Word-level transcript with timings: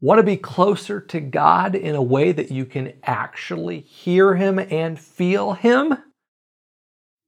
Want 0.00 0.18
to 0.18 0.24
be 0.24 0.36
closer 0.36 1.00
to 1.00 1.20
God 1.20 1.74
in 1.74 1.94
a 1.94 2.02
way 2.02 2.32
that 2.32 2.50
you 2.50 2.66
can 2.66 2.92
actually 3.04 3.80
hear 3.80 4.34
Him 4.34 4.58
and 4.58 4.98
feel 4.98 5.52
Him? 5.52 5.92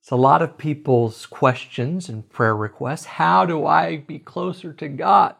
It's 0.03 0.11
a 0.11 0.17
lot 0.17 0.43
of 0.43 0.59
people's 0.59 1.27
questions 1.27 2.09
and 2.09 2.29
prayer 2.29 2.55
requests. 2.55 3.07
How 3.07 3.47
do 3.47 3.67
I 3.67 3.97
be 3.97 4.19
closer 4.19 4.73
to 4.75 4.89
God? 4.89 5.35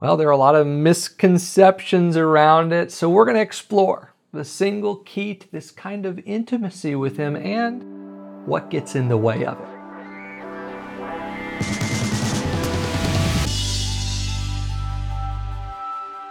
Well, 0.00 0.16
there 0.16 0.28
are 0.28 0.32
a 0.32 0.36
lot 0.36 0.54
of 0.54 0.66
misconceptions 0.66 2.16
around 2.16 2.72
it, 2.72 2.92
so 2.92 3.08
we're 3.08 3.24
going 3.24 3.36
to 3.36 3.40
explore 3.40 4.12
the 4.32 4.44
single 4.44 4.96
key 4.96 5.34
to 5.34 5.50
this 5.52 5.70
kind 5.70 6.06
of 6.06 6.18
intimacy 6.26 6.94
with 6.94 7.16
Him 7.16 7.36
and 7.36 8.46
what 8.46 8.70
gets 8.70 8.94
in 8.94 9.08
the 9.08 9.16
way 9.16 9.44
of 9.44 9.58
it. 9.60 9.71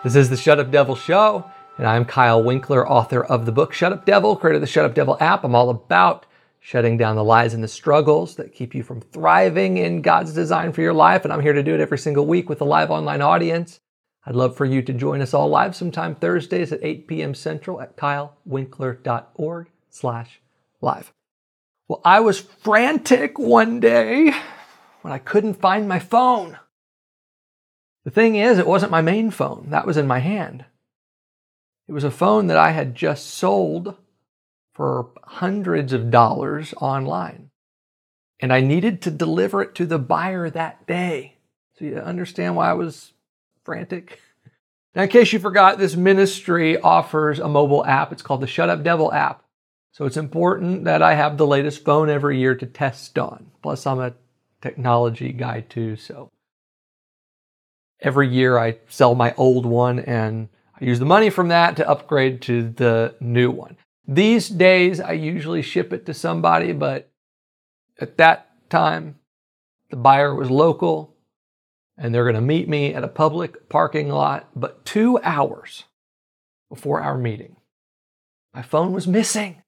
This 0.03 0.15
is 0.15 0.31
the 0.31 0.37
Shut 0.37 0.59
Up 0.59 0.71
Devil 0.71 0.95
Show, 0.95 1.45
and 1.77 1.85
I'm 1.85 2.05
Kyle 2.05 2.41
Winkler, 2.41 2.89
author 2.89 3.23
of 3.23 3.45
the 3.45 3.51
book 3.51 3.71
Shut 3.71 3.93
Up 3.93 4.03
Devil, 4.03 4.35
creator 4.35 4.55
of 4.55 4.61
the 4.61 4.65
Shut 4.65 4.83
Up 4.83 4.95
Devil 4.95 5.15
app. 5.19 5.43
I'm 5.43 5.53
all 5.53 5.69
about 5.69 6.25
shutting 6.59 6.97
down 6.97 7.15
the 7.15 7.23
lies 7.23 7.53
and 7.53 7.63
the 7.63 7.67
struggles 7.67 8.35
that 8.37 8.51
keep 8.51 8.73
you 8.73 8.81
from 8.81 9.01
thriving 9.01 9.77
in 9.77 10.01
God's 10.01 10.33
design 10.33 10.73
for 10.73 10.81
your 10.81 10.95
life. 10.95 11.23
And 11.23 11.31
I'm 11.31 11.39
here 11.39 11.53
to 11.53 11.61
do 11.61 11.75
it 11.75 11.79
every 11.79 11.99
single 11.99 12.25
week 12.25 12.49
with 12.49 12.61
a 12.61 12.65
live 12.65 12.89
online 12.89 13.21
audience. 13.21 13.79
I'd 14.25 14.33
love 14.33 14.57
for 14.57 14.65
you 14.65 14.81
to 14.81 14.91
join 14.91 15.21
us 15.21 15.35
all 15.35 15.49
live 15.49 15.75
sometime 15.75 16.15
Thursdays 16.15 16.71
at 16.71 16.83
8 16.83 17.07
p.m. 17.07 17.35
Central 17.35 17.79
at 17.79 17.95
kylewinkler.org 17.95 19.69
slash 19.91 20.41
live. 20.81 21.13
Well, 21.87 22.01
I 22.03 22.21
was 22.21 22.39
frantic 22.39 23.37
one 23.37 23.79
day 23.79 24.33
when 25.03 25.13
I 25.13 25.19
couldn't 25.19 25.61
find 25.61 25.87
my 25.87 25.99
phone. 25.99 26.57
The 28.03 28.11
thing 28.11 28.35
is, 28.35 28.57
it 28.57 28.67
wasn't 28.67 28.91
my 28.91 29.01
main 29.01 29.29
phone. 29.29 29.67
That 29.69 29.85
was 29.85 29.97
in 29.97 30.07
my 30.07 30.19
hand. 30.19 30.65
It 31.87 31.91
was 31.91 32.03
a 32.03 32.11
phone 32.11 32.47
that 32.47 32.57
I 32.57 32.71
had 32.71 32.95
just 32.95 33.27
sold 33.27 33.95
for 34.73 35.09
hundreds 35.23 35.93
of 35.93 36.09
dollars 36.09 36.73
online. 36.77 37.49
And 38.39 38.51
I 38.51 38.61
needed 38.61 39.01
to 39.03 39.11
deliver 39.11 39.61
it 39.61 39.75
to 39.75 39.85
the 39.85 39.99
buyer 39.99 40.49
that 40.49 40.87
day. 40.87 41.35
So 41.77 41.85
you 41.85 41.97
understand 41.97 42.55
why 42.55 42.69
I 42.69 42.73
was 42.73 43.13
frantic? 43.63 44.19
Now, 44.93 45.03
in 45.03 45.07
case 45.07 45.31
you 45.31 45.39
forgot, 45.39 45.77
this 45.77 45.95
ministry 45.95 46.77
offers 46.77 47.39
a 47.39 47.47
mobile 47.47 47.85
app. 47.85 48.11
It's 48.11 48.21
called 48.21 48.41
the 48.41 48.47
Shut 48.47 48.67
Up 48.67 48.83
Devil 48.83 49.13
app. 49.13 49.41
So 49.93 50.03
it's 50.05 50.17
important 50.17 50.83
that 50.83 51.01
I 51.01 51.15
have 51.15 51.37
the 51.37 51.47
latest 51.47 51.85
phone 51.85 52.09
every 52.09 52.39
year 52.39 52.55
to 52.55 52.65
test 52.65 53.17
on. 53.17 53.51
Plus, 53.61 53.87
I'm 53.87 54.01
a 54.01 54.15
technology 54.61 55.31
guy 55.31 55.61
too. 55.61 55.95
So 55.95 56.29
every 58.01 58.27
year 58.27 58.57
I 58.57 58.77
sell 58.87 59.15
my 59.15 59.33
old 59.37 59.65
one 59.65 59.99
and 59.99 60.49
I 60.79 60.85
use 60.85 60.99
the 60.99 61.05
money 61.05 61.29
from 61.29 61.49
that 61.49 61.75
to 61.77 61.87
upgrade 61.87 62.41
to 62.43 62.69
the 62.69 63.15
new 63.19 63.51
one. 63.51 63.77
These 64.07 64.49
days 64.49 64.99
I 64.99 65.13
usually 65.13 65.61
ship 65.61 65.93
it 65.93 66.05
to 66.07 66.13
somebody, 66.13 66.73
but 66.73 67.11
at 67.99 68.17
that 68.17 68.49
time 68.69 69.19
the 69.89 69.97
buyer 69.97 70.33
was 70.33 70.49
local 70.49 71.15
and 71.97 72.13
they're 72.13 72.23
going 72.23 72.35
to 72.35 72.41
meet 72.41 72.67
me 72.67 72.93
at 72.93 73.03
a 73.03 73.07
public 73.07 73.69
parking 73.69 74.09
lot. 74.09 74.49
But 74.55 74.85
two 74.85 75.19
hours 75.21 75.85
before 76.69 77.01
our 77.01 77.17
meeting, 77.17 77.57
my 78.53 78.61
phone 78.61 78.91
was 78.91 79.07
missing. 79.07 79.61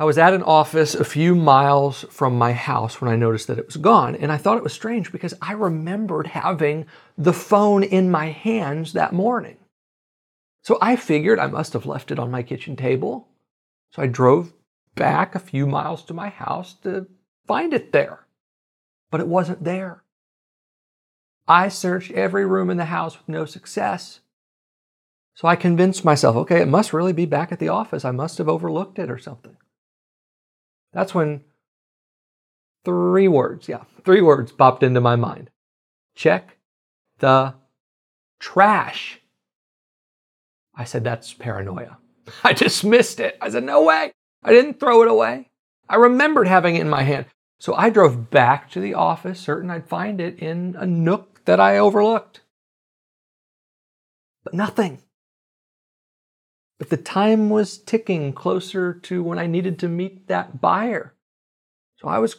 I 0.00 0.04
was 0.04 0.16
at 0.16 0.32
an 0.32 0.42
office 0.42 0.94
a 0.94 1.04
few 1.04 1.34
miles 1.34 2.06
from 2.08 2.38
my 2.38 2.54
house 2.54 3.02
when 3.02 3.10
I 3.12 3.16
noticed 3.16 3.48
that 3.48 3.58
it 3.58 3.66
was 3.66 3.76
gone, 3.76 4.16
and 4.16 4.32
I 4.32 4.38
thought 4.38 4.56
it 4.56 4.64
was 4.64 4.72
strange 4.72 5.12
because 5.12 5.34
I 5.42 5.52
remembered 5.52 6.28
having 6.28 6.86
the 7.18 7.34
phone 7.34 7.82
in 7.82 8.10
my 8.10 8.30
hands 8.30 8.94
that 8.94 9.12
morning. 9.12 9.58
So 10.64 10.78
I 10.80 10.96
figured 10.96 11.38
I 11.38 11.48
must 11.48 11.74
have 11.74 11.84
left 11.84 12.10
it 12.10 12.18
on 12.18 12.30
my 12.30 12.42
kitchen 12.42 12.76
table. 12.76 13.28
So 13.92 14.00
I 14.00 14.06
drove 14.06 14.54
back 14.94 15.34
a 15.34 15.38
few 15.38 15.66
miles 15.66 16.02
to 16.06 16.14
my 16.14 16.30
house 16.30 16.72
to 16.82 17.06
find 17.46 17.74
it 17.74 17.92
there, 17.92 18.20
but 19.10 19.20
it 19.20 19.28
wasn't 19.28 19.64
there. 19.64 20.02
I 21.46 21.68
searched 21.68 22.12
every 22.12 22.46
room 22.46 22.70
in 22.70 22.78
the 22.78 22.86
house 22.86 23.18
with 23.18 23.28
no 23.28 23.44
success. 23.44 24.20
So 25.34 25.46
I 25.46 25.56
convinced 25.56 26.06
myself, 26.06 26.36
okay, 26.36 26.62
it 26.62 26.68
must 26.68 26.94
really 26.94 27.12
be 27.12 27.26
back 27.26 27.52
at 27.52 27.58
the 27.58 27.68
office. 27.68 28.06
I 28.06 28.12
must 28.12 28.38
have 28.38 28.48
overlooked 28.48 28.98
it 28.98 29.10
or 29.10 29.18
something. 29.18 29.58
That's 30.92 31.14
when 31.14 31.44
three 32.84 33.28
words, 33.28 33.68
yeah, 33.68 33.84
three 34.04 34.22
words 34.22 34.52
popped 34.52 34.82
into 34.82 35.00
my 35.00 35.16
mind. 35.16 35.50
Check 36.14 36.58
the 37.18 37.54
trash. 38.38 39.20
I 40.74 40.84
said, 40.84 41.04
that's 41.04 41.34
paranoia. 41.34 41.98
I 42.44 42.52
dismissed 42.52 43.20
it. 43.20 43.36
I 43.40 43.50
said, 43.50 43.64
no 43.64 43.84
way. 43.84 44.12
I 44.42 44.50
didn't 44.50 44.80
throw 44.80 45.02
it 45.02 45.08
away. 45.08 45.50
I 45.88 45.96
remembered 45.96 46.48
having 46.48 46.76
it 46.76 46.80
in 46.80 46.88
my 46.88 47.02
hand. 47.02 47.26
So 47.58 47.74
I 47.74 47.90
drove 47.90 48.30
back 48.30 48.70
to 48.70 48.80
the 48.80 48.94
office, 48.94 49.38
certain 49.38 49.70
I'd 49.70 49.88
find 49.88 50.20
it 50.20 50.38
in 50.38 50.76
a 50.78 50.86
nook 50.86 51.44
that 51.44 51.60
I 51.60 51.76
overlooked. 51.76 52.40
But 54.42 54.54
nothing. 54.54 55.02
But 56.80 56.88
the 56.88 56.96
time 56.96 57.50
was 57.50 57.76
ticking 57.76 58.32
closer 58.32 58.94
to 58.94 59.22
when 59.22 59.38
I 59.38 59.46
needed 59.46 59.78
to 59.80 59.88
meet 59.88 60.28
that 60.28 60.62
buyer. 60.62 61.14
So 61.98 62.08
I 62.08 62.18
was 62.18 62.36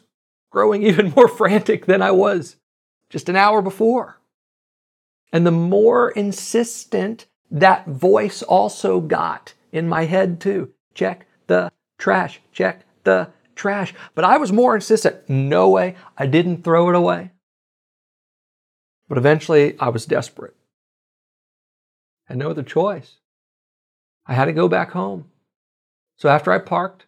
growing 0.52 0.82
even 0.88 1.14
more 1.16 1.28
frantic 1.28 1.86
than 1.86 2.02
I 2.02 2.10
was 2.10 2.56
just 3.12 3.30
an 3.30 3.36
hour 3.36 3.62
before. 3.62 4.18
And 5.32 5.46
the 5.46 5.52
more 5.52 6.10
insistent 6.10 7.28
that 7.52 7.86
voice 7.88 8.42
also 8.42 9.00
got 9.00 9.54
in 9.72 9.88
my 9.88 10.06
head, 10.06 10.42
too. 10.42 10.74
Check 10.96 11.28
the 11.46 11.72
trash, 12.00 12.42
check 12.52 12.84
the 13.04 13.30
trash. 13.56 13.94
But 14.16 14.26
I 14.26 14.38
was 14.38 14.52
more 14.52 14.74
insistent. 14.74 15.30
No 15.30 15.70
way, 15.70 15.96
I 16.18 16.26
didn't 16.26 16.64
throw 16.64 16.90
it 16.90 16.96
away. 16.96 17.30
But 19.08 19.20
eventually, 19.20 19.78
I 19.80 19.90
was 19.90 20.08
desperate. 20.08 20.56
I 22.28 22.34
had 22.34 22.40
no 22.40 22.50
other 22.50 22.64
choice. 22.64 23.18
I 24.26 24.34
had 24.34 24.46
to 24.46 24.54
go 24.54 24.68
back 24.68 24.92
home. 24.92 25.26
So 26.18 26.30
after 26.30 26.52
I 26.52 26.60
parked, 26.60 27.06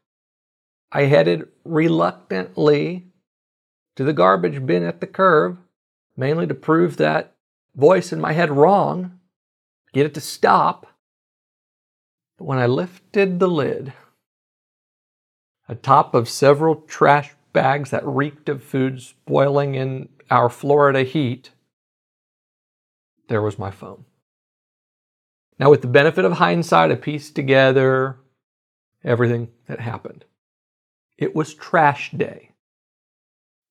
I 0.91 1.03
headed 1.03 1.47
reluctantly 1.63 3.07
to 3.96 4.03
the 4.03 4.13
garbage 4.13 4.66
bin 4.66 4.84
at 4.84 5.01
the 5.01 5.07
curb, 5.07 5.59
mainly 6.18 6.47
to 6.47 6.53
prove 6.53 6.97
that 6.97 7.35
voice 7.75 8.12
in 8.12 8.22
my 8.22 8.34
head 8.34 8.51
wrong, 8.51 9.19
get 9.94 10.06
it 10.06 10.13
to 10.16 10.22
stop. 10.22 10.88
But 12.38 12.46
when 12.46 12.57
I 12.57 12.66
lifted 12.66 13.40
the 13.40 13.47
lid, 13.47 13.94
atop 15.68 16.13
of 16.13 16.30
several 16.30 16.75
trash 16.75 17.35
bags 17.53 17.91
that 17.91 18.06
reeked 18.06 18.50
of 18.50 18.63
food 18.63 19.01
spoiling 19.01 19.75
in 19.75 20.09
our 20.30 20.50
Florida 20.50 21.03
heat, 21.03 21.51
there 23.28 23.41
was 23.41 23.59
my 23.59 23.72
phone. 23.72 24.06
Now, 25.59 25.69
with 25.69 25.81
the 25.81 25.88
benefit 25.88 26.25
of 26.25 26.34
hindsight, 26.34 26.91
I 26.91 26.96
pieced 26.96 27.36
together 27.36 28.18
everything 29.03 29.50
that 29.68 29.80
happened. 29.80 30.25
It 31.18 31.36
was 31.36 31.53
trash 31.53 32.12
day. 32.12 32.52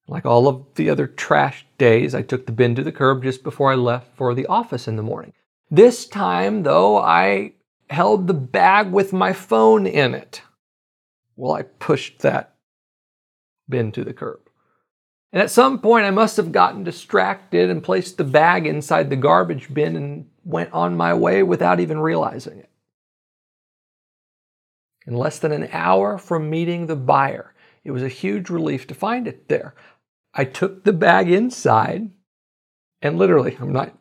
Like 0.09 0.27
all 0.27 0.49
of 0.49 0.67
the 0.75 0.91
other 0.91 1.07
trash 1.07 1.67
days, 1.79 2.15
I 2.15 2.23
took 2.23 2.47
the 2.47 2.53
bin 2.53 2.75
to 2.75 2.85
the 2.85 2.93
curb 2.93 3.23
just 3.23 3.43
before 3.43 3.73
I 3.73 3.77
left 3.77 4.17
for 4.17 4.35
the 4.35 4.47
office 4.47 4.89
in 4.89 4.97
the 4.97 5.03
morning. 5.03 5.33
This 5.71 6.07
time, 6.07 6.63
though, 6.65 6.99
I 6.99 7.53
held 7.89 8.27
the 8.27 8.35
bag 8.35 8.91
with 8.93 9.13
my 9.13 9.33
phone 9.33 9.87
in 9.87 10.15
it. 10.15 10.43
Well, 11.37 11.53
I 11.53 11.63
pushed 11.63 12.21
that 12.21 12.55
bin 13.69 13.93
to 13.93 14.05
the 14.05 14.13
curb. 14.13 14.41
And 15.33 15.41
at 15.41 15.51
some 15.51 15.79
point, 15.79 16.05
I 16.05 16.11
must 16.11 16.37
have 16.37 16.53
gotten 16.53 16.85
distracted 16.85 17.71
and 17.71 17.83
placed 17.83 18.19
the 18.19 18.25
bag 18.25 18.67
inside 18.67 19.09
the 19.09 19.17
garbage 19.17 19.73
bin 19.73 19.97
and 19.97 20.27
went 20.45 20.73
on 20.73 20.97
my 20.97 21.15
way 21.15 21.43
without 21.43 21.81
even 21.81 21.99
realizing 21.99 22.59
it. 22.59 22.69
In 25.07 25.15
less 25.15 25.39
than 25.39 25.53
an 25.53 25.69
hour 25.73 26.19
from 26.19 26.51
meeting 26.51 26.87
the 26.87 26.97
buyer, 26.97 27.55
it 27.83 27.91
was 27.91 28.03
a 28.03 28.09
huge 28.09 28.51
relief 28.51 28.87
to 28.89 28.95
find 28.95 29.27
it 29.27 29.49
there. 29.49 29.75
I 30.35 30.45
took 30.45 30.85
the 30.85 30.93
bag 30.93 31.31
inside, 31.31 32.11
and 33.01 33.19
literally, 33.19 33.57
I'm 33.59 33.73
not 33.73 33.99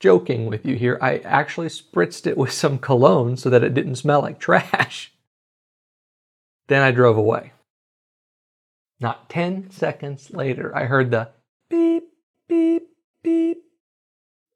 joking 0.00 0.46
with 0.46 0.64
you 0.64 0.76
here, 0.76 0.98
I 1.00 1.18
actually 1.18 1.68
spritzed 1.68 2.26
it 2.26 2.38
with 2.38 2.52
some 2.52 2.78
cologne 2.78 3.36
so 3.36 3.50
that 3.50 3.64
it 3.64 3.74
didn't 3.74 3.96
smell 3.96 4.22
like 4.22 4.38
trash. 4.38 5.12
Then 6.68 6.82
I 6.82 6.90
drove 6.90 7.16
away. 7.16 7.52
Not 9.00 9.28
10 9.28 9.70
seconds 9.70 10.30
later, 10.32 10.76
I 10.76 10.84
heard 10.84 11.10
the 11.10 11.30
beep, 11.70 12.04
beep, 12.48 12.88
beep 13.22 13.64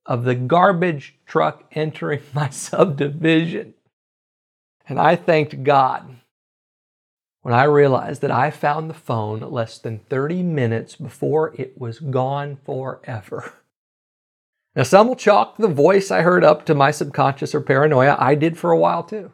of 0.04 0.24
the 0.24 0.34
garbage 0.34 1.16
truck 1.26 1.64
entering 1.72 2.22
my 2.34 2.48
subdivision. 2.50 3.74
And 4.88 4.98
I 4.98 5.16
thanked 5.16 5.62
God 5.62 6.16
when 7.42 7.54
I 7.54 7.64
realized 7.64 8.20
that 8.22 8.30
I 8.30 8.50
found 8.50 8.88
the 8.88 8.94
phone 8.94 9.40
less 9.40 9.78
than 9.78 10.00
30 10.10 10.42
minutes 10.42 10.96
before 10.96 11.54
it 11.56 11.78
was 11.78 11.98
gone 11.98 12.58
forever. 12.64 13.54
Now, 14.74 14.84
some 14.84 15.08
will 15.08 15.16
chalk 15.16 15.58
the 15.58 15.68
voice 15.68 16.10
I 16.10 16.22
heard 16.22 16.42
up 16.42 16.64
to 16.64 16.74
my 16.74 16.92
subconscious 16.92 17.54
or 17.54 17.60
paranoia. 17.60 18.16
I 18.18 18.34
did 18.34 18.56
for 18.56 18.70
a 18.70 18.78
while 18.78 19.02
too. 19.02 19.30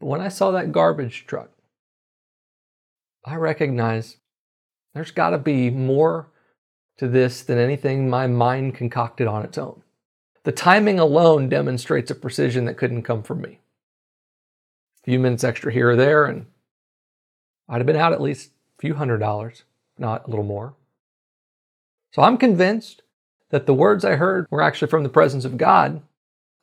But 0.00 0.06
when 0.06 0.20
I 0.20 0.28
saw 0.28 0.50
that 0.50 0.70
garbage 0.70 1.24
truck, 1.26 1.48
I 3.24 3.36
recognize 3.36 4.16
there's 4.94 5.10
got 5.10 5.30
to 5.30 5.38
be 5.38 5.70
more 5.70 6.30
to 6.98 7.08
this 7.08 7.42
than 7.42 7.58
anything 7.58 8.08
my 8.08 8.26
mind 8.26 8.74
concocted 8.74 9.26
on 9.26 9.44
its 9.44 9.58
own. 9.58 9.82
The 10.44 10.52
timing 10.52 10.98
alone 10.98 11.48
demonstrates 11.48 12.10
a 12.10 12.14
precision 12.14 12.64
that 12.64 12.78
couldn't 12.78 13.02
come 13.02 13.22
from 13.22 13.42
me. 13.42 13.60
A 15.00 15.04
few 15.04 15.18
minutes 15.18 15.44
extra 15.44 15.72
here 15.72 15.90
or 15.90 15.96
there, 15.96 16.24
and 16.24 16.46
I'd 17.68 17.78
have 17.78 17.86
been 17.86 17.96
out 17.96 18.12
at 18.12 18.22
least 18.22 18.50
a 18.78 18.80
few 18.80 18.94
hundred 18.94 19.18
dollars, 19.18 19.64
not 19.98 20.26
a 20.26 20.30
little 20.30 20.44
more. 20.44 20.74
So 22.12 22.22
I'm 22.22 22.38
convinced 22.38 23.02
that 23.50 23.66
the 23.66 23.74
words 23.74 24.04
I 24.04 24.16
heard 24.16 24.46
were 24.50 24.62
actually 24.62 24.88
from 24.88 25.02
the 25.02 25.08
presence 25.08 25.44
of 25.44 25.58
God 25.58 26.02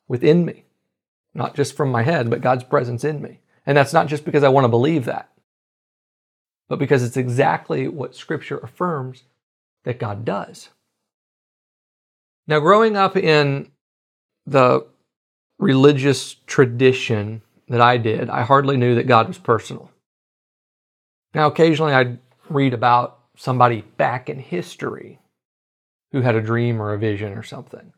within 0.08 0.44
me, 0.44 0.64
not 1.34 1.54
just 1.54 1.76
from 1.76 1.90
my 1.90 2.02
head, 2.02 2.28
but 2.30 2.40
God's 2.40 2.64
presence 2.64 3.04
in 3.04 3.22
me. 3.22 3.40
And 3.64 3.76
that's 3.76 3.92
not 3.92 4.06
just 4.06 4.24
because 4.24 4.42
I 4.42 4.48
want 4.48 4.64
to 4.64 4.68
believe 4.68 5.04
that, 5.04 5.30
but 6.68 6.78
because 6.78 7.02
it's 7.02 7.16
exactly 7.16 7.88
what 7.88 8.14
Scripture 8.14 8.58
affirms 8.58 9.24
that 9.84 9.98
God 9.98 10.24
does. 10.24 10.70
Now, 12.46 12.60
growing 12.60 12.96
up 12.96 13.16
in 13.16 13.70
the 14.46 14.86
religious 15.58 16.34
tradition 16.46 17.42
that 17.68 17.80
I 17.80 17.96
did, 17.96 18.30
I 18.30 18.42
hardly 18.42 18.76
knew 18.76 18.94
that 18.96 19.06
God 19.06 19.28
was 19.28 19.38
personal. 19.38 19.90
Now, 21.34 21.48
occasionally 21.48 21.92
I'd 21.92 22.18
read 22.48 22.74
about 22.74 23.18
somebody 23.36 23.82
back 23.82 24.28
in 24.28 24.38
history 24.38 25.18
who 26.12 26.20
had 26.20 26.36
a 26.36 26.42
dream 26.42 26.80
or 26.80 26.92
a 26.92 26.98
vision 26.98 27.32
or 27.32 27.42
something. 27.42 27.92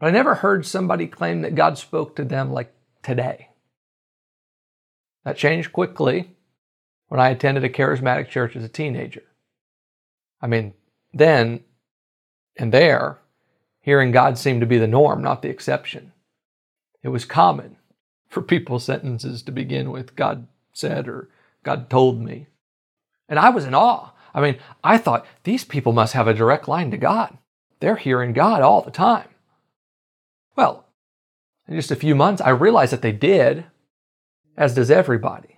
But 0.00 0.08
I 0.08 0.10
never 0.10 0.34
heard 0.34 0.66
somebody 0.66 1.06
claim 1.06 1.42
that 1.42 1.54
God 1.54 1.78
spoke 1.78 2.16
to 2.16 2.24
them 2.24 2.52
like 2.52 2.74
today. 3.02 3.48
That 5.24 5.36
changed 5.36 5.72
quickly 5.72 6.30
when 7.08 7.20
I 7.20 7.30
attended 7.30 7.64
a 7.64 7.68
charismatic 7.68 8.28
church 8.28 8.56
as 8.56 8.64
a 8.64 8.68
teenager. 8.68 9.22
I 10.40 10.46
mean, 10.46 10.74
then 11.12 11.60
and 12.56 12.72
there, 12.72 13.18
hearing 13.80 14.12
God 14.12 14.38
seemed 14.38 14.60
to 14.60 14.66
be 14.66 14.78
the 14.78 14.86
norm, 14.86 15.22
not 15.22 15.42
the 15.42 15.48
exception. 15.48 16.12
It 17.02 17.08
was 17.08 17.24
common 17.24 17.76
for 18.28 18.42
people's 18.42 18.84
sentences 18.84 19.42
to 19.42 19.52
begin 19.52 19.90
with 19.90 20.16
God 20.16 20.46
said 20.72 21.08
or 21.08 21.28
God 21.62 21.88
told 21.88 22.20
me. 22.20 22.46
And 23.28 23.38
I 23.38 23.50
was 23.50 23.64
in 23.64 23.74
awe. 23.74 24.10
I 24.34 24.40
mean, 24.40 24.58
I 24.82 24.98
thought 24.98 25.26
these 25.44 25.64
people 25.64 25.92
must 25.92 26.12
have 26.14 26.26
a 26.26 26.34
direct 26.34 26.68
line 26.68 26.90
to 26.90 26.96
God. 26.96 27.38
They're 27.80 27.96
hearing 27.96 28.32
God 28.32 28.62
all 28.62 28.82
the 28.82 28.90
time. 28.90 29.28
Well, 30.56 30.86
in 31.68 31.76
just 31.76 31.90
a 31.90 31.96
few 31.96 32.14
months, 32.14 32.42
I 32.42 32.50
realized 32.50 32.92
that 32.92 33.02
they 33.02 33.12
did, 33.12 33.64
as 34.56 34.74
does 34.74 34.90
everybody. 34.90 35.53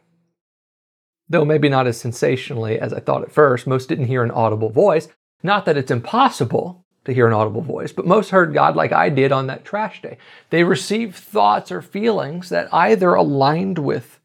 Though 1.29 1.45
maybe 1.45 1.69
not 1.69 1.87
as 1.87 2.01
sensationally 2.01 2.79
as 2.79 2.93
I 2.93 3.01
thought 3.01 3.23
at 3.23 3.33
first, 3.33 3.67
most 3.67 3.89
didn't 3.89 4.07
hear 4.07 4.23
an 4.23 4.31
audible 4.31 4.71
voice. 4.71 5.09
Not 5.43 5.65
that 5.65 5.77
it's 5.77 5.91
impossible 5.91 6.85
to 7.05 7.15
hear 7.15 7.27
an 7.27 7.33
audible 7.33 7.63
voice, 7.63 7.93
but 7.93 8.07
most 8.07 8.31
heard 8.31 8.55
God 8.55 8.77
like 8.77 8.93
I 8.93 9.09
did 9.09 9.33
on 9.33 9.47
that 9.47 9.65
trash 9.65 10.03
day. 10.03 10.19
They 10.51 10.65
received 10.65 11.17
thoughts 11.17 11.73
or 11.73 11.83
feelings 11.83 12.49
that 12.49 12.73
either 12.73 13.15
aligned 13.15 13.79
with 13.79 14.21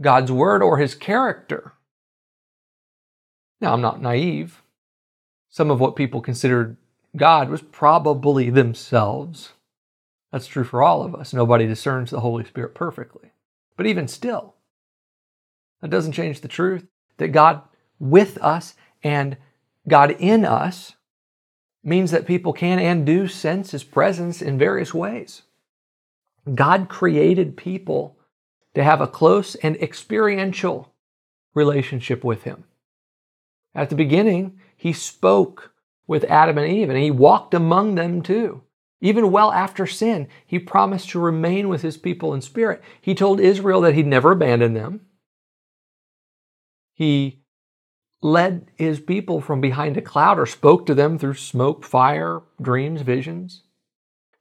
God's 0.00 0.32
word 0.32 0.62
or 0.62 0.78
his 0.78 0.94
character. 0.94 1.72
Now, 3.60 3.72
I'm 3.72 3.80
not 3.80 4.02
naive. 4.02 4.62
Some 5.48 5.70
of 5.70 5.78
what 5.78 5.96
people 5.96 6.20
considered 6.20 6.76
God 7.16 7.50
was 7.50 7.62
probably 7.62 8.50
themselves. 8.50 9.52
That's 10.32 10.46
true 10.46 10.64
for 10.64 10.82
all 10.82 11.02
of 11.02 11.14
us. 11.14 11.32
Nobody 11.32 11.66
discerns 11.66 12.10
the 12.10 12.20
Holy 12.20 12.44
Spirit 12.44 12.74
perfectly. 12.74 13.32
But 13.76 13.86
even 13.86 14.08
still, 14.08 14.54
that 15.82 15.90
doesn't 15.90 16.12
change 16.12 16.40
the 16.40 16.48
truth 16.48 16.86
that 17.18 17.28
God 17.28 17.60
with 17.98 18.38
us 18.38 18.74
and 19.02 19.36
God 19.86 20.12
in 20.18 20.46
us 20.46 20.94
means 21.84 22.10
that 22.12 22.26
people 22.26 22.52
can 22.52 22.78
and 22.78 23.04
do 23.04 23.28
sense 23.28 23.72
His 23.72 23.84
presence 23.84 24.40
in 24.40 24.58
various 24.58 24.94
ways. 24.94 25.42
God 26.54 26.88
created 26.88 27.56
people 27.56 28.16
to 28.74 28.82
have 28.82 29.00
a 29.00 29.06
close 29.06 29.54
and 29.56 29.76
experiential 29.76 30.94
relationship 31.54 32.24
with 32.24 32.44
Him. 32.44 32.64
At 33.74 33.90
the 33.90 33.96
beginning, 33.96 34.58
he 34.76 34.92
spoke 34.92 35.72
with 36.06 36.24
Adam 36.24 36.58
and 36.58 36.70
Eve, 36.70 36.90
and 36.90 36.98
he 36.98 37.10
walked 37.10 37.54
among 37.54 37.94
them 37.94 38.22
too. 38.22 38.62
Even 39.00 39.32
well 39.32 39.50
after 39.50 39.86
sin, 39.86 40.28
he 40.46 40.58
promised 40.58 41.10
to 41.10 41.20
remain 41.20 41.68
with 41.68 41.82
his 41.82 41.96
people 41.96 42.34
in 42.34 42.40
spirit. 42.40 42.82
He 43.00 43.14
told 43.14 43.40
Israel 43.40 43.80
that 43.80 43.94
he'd 43.94 44.06
never 44.06 44.32
abandon 44.32 44.74
them. 44.74 45.00
He 46.94 47.40
led 48.22 48.70
his 48.76 49.00
people 49.00 49.40
from 49.40 49.60
behind 49.60 49.96
a 49.96 50.02
cloud 50.02 50.38
or 50.38 50.46
spoke 50.46 50.86
to 50.86 50.94
them 50.94 51.18
through 51.18 51.34
smoke, 51.34 51.84
fire, 51.84 52.42
dreams, 52.60 53.02
visions. 53.02 53.62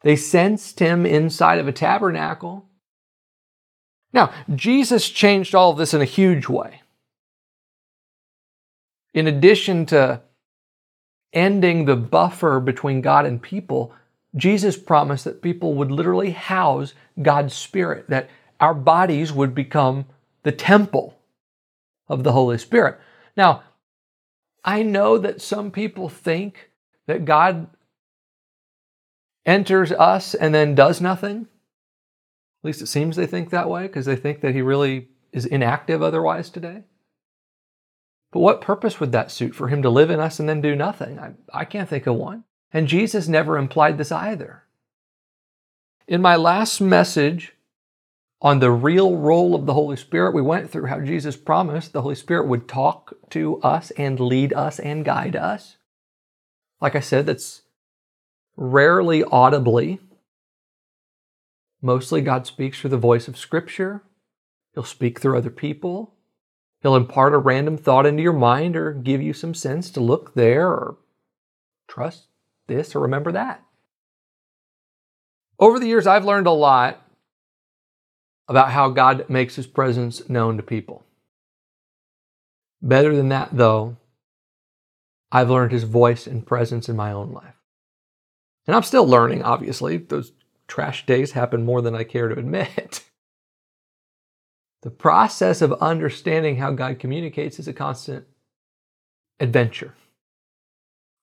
They 0.04 0.16
sensed 0.16 0.80
him 0.80 1.06
inside 1.06 1.60
of 1.60 1.68
a 1.68 1.72
tabernacle. 1.72 2.66
Now, 4.14 4.34
Jesus 4.54 5.10
changed 5.10 5.56
all 5.56 5.72
of 5.72 5.78
this 5.78 5.94
in 5.94 6.02
a 6.02 6.06
huge 6.06 6.48
way 6.48 6.82
in 9.14 9.28
addition 9.28 9.86
to 9.88 10.22
ending 11.34 11.86
the 11.86 11.96
buffer 11.96 12.60
between 12.60 13.02
God 13.02 13.26
and 13.26 13.42
people, 13.42 13.94
Jesus 14.36 14.78
promised 14.78 15.26
that 15.26 15.42
people 15.42 15.74
would 15.76 15.92
literally 15.92 16.32
house 16.32 16.94
God's 17.22 17.54
Spirit, 17.54 18.10
that 18.10 18.30
our 18.60 18.74
bodies 18.74 19.32
would 19.32 19.54
become 19.54 20.06
the 20.44 20.52
temple 20.52 21.18
of 22.08 22.24
the 22.24 22.32
Holy 22.32 22.58
Spirit. 22.58 23.00
Now, 23.36 23.64
I 24.64 24.84
know 24.84 25.18
that 25.18 25.42
some 25.42 25.72
people 25.72 26.10
think 26.10 26.72
that 27.08 27.26
God 27.26 27.68
enters 29.46 29.92
us 29.92 30.34
and 30.34 30.54
then 30.54 30.76
does 30.76 31.02
nothing. 31.02 31.48
At 32.62 32.68
least 32.68 32.82
it 32.82 32.88
seems 32.88 33.16
they 33.16 33.26
think 33.26 33.50
that 33.50 33.70
way 33.70 33.84
because 33.84 34.06
they 34.06 34.16
think 34.16 34.42
that 34.42 34.54
He 34.54 34.62
really 34.62 35.10
is 35.32 35.46
inactive 35.46 36.04
otherwise 36.04 36.50
today. 36.50 36.84
But 38.32 38.40
what 38.40 38.62
purpose 38.62 39.00
would 39.00 39.12
that 39.12 39.32
suit 39.32 39.54
for 39.54 39.68
him 39.68 39.82
to 39.82 39.90
live 39.90 40.10
in 40.10 40.20
us 40.20 40.40
and 40.40 40.48
then 40.48 40.62
do 40.62 40.76
nothing? 40.76 41.20
I, 41.20 41.34
I 41.54 41.66
can't 41.66 41.90
think 41.90 42.08
of 42.08 42.16
one. 42.16 42.46
And 42.72 42.88
Jesus 42.88 43.28
never 43.28 43.58
implied 43.58 43.98
this 43.98 44.12
either. 44.12 44.64
In 46.08 46.22
my 46.22 46.38
last 46.38 46.80
message 46.80 47.54
on 48.42 48.60
the 48.60 48.72
real 48.72 49.18
role 49.18 49.54
of 49.54 49.68
the 49.68 49.74
Holy 49.74 49.96
Spirit, 49.96 50.34
we 50.34 50.42
went 50.42 50.72
through 50.72 50.88
how 50.88 51.00
Jesus 51.00 51.38
promised 51.38 51.94
the 51.94 52.02
Holy 52.02 52.16
Spirit 52.16 52.48
would 52.48 52.68
talk 52.68 53.14
to 53.30 53.62
us 53.62 53.92
and 53.92 54.20
lead 54.20 54.52
us 54.54 54.80
and 54.80 55.06
guide 55.06 55.36
us. 55.36 55.78
Like 56.82 56.96
I 56.96 57.02
said, 57.02 57.28
that's 57.28 57.62
rarely 58.58 59.24
audibly. 59.24 60.00
Mostly 61.84 62.22
God 62.22 62.48
speaks 62.48 62.80
through 62.80 62.90
the 62.90 62.98
voice 62.98 63.28
of 63.28 63.38
Scripture. 63.38 64.04
He'll 64.74 64.84
speak 64.84 65.20
through 65.20 65.38
other 65.38 65.52
people. 65.52 66.16
He'll 66.82 66.96
impart 66.96 67.36
a 67.36 67.38
random 67.38 67.78
thought 67.78 68.08
into 68.08 68.24
your 68.24 68.34
mind 68.34 68.76
or 68.76 68.92
give 68.92 69.22
you 69.22 69.34
some 69.34 69.54
sense 69.54 69.92
to 69.92 70.00
look 70.00 70.34
there 70.34 70.68
or 70.68 70.98
trust 71.88 72.26
this 72.66 72.96
or 72.96 73.00
remember 73.00 73.32
that. 73.34 73.64
Over 75.60 75.78
the 75.78 75.86
years, 75.86 76.08
I've 76.08 76.26
learned 76.26 76.48
a 76.48 76.52
lot 76.52 77.06
about 78.52 78.72
how 78.72 78.90
God 78.90 79.30
makes 79.30 79.56
his 79.56 79.66
presence 79.66 80.28
known 80.28 80.58
to 80.58 80.64
people. 80.64 81.06
Better 82.82 83.16
than 83.16 83.30
that, 83.30 83.50
though, 83.54 83.96
I've 85.32 85.50
learned 85.50 85.72
his 85.72 85.84
voice 85.86 86.28
and 86.28 86.46
presence 86.46 86.90
in 86.90 86.98
my 86.98 87.14
own 87.14 87.32
life. 87.32 87.56
And 88.68 88.76
I'm 88.76 88.84
still 88.84 89.08
learning, 89.08 89.42
obviously. 89.42 89.96
Those 89.96 90.34
trash 90.68 91.06
days 91.06 91.32
happen 91.32 91.64
more 91.64 91.82
than 91.82 91.96
I 91.96 92.04
care 92.04 92.28
to 92.28 92.38
admit. 92.38 93.06
The 94.84 94.90
process 94.90 95.62
of 95.62 95.74
understanding 95.74 96.58
how 96.58 96.72
God 96.72 96.98
communicates 96.98 97.60
is 97.60 97.68
a 97.68 97.74
constant 97.74 98.26
adventure, 99.40 99.94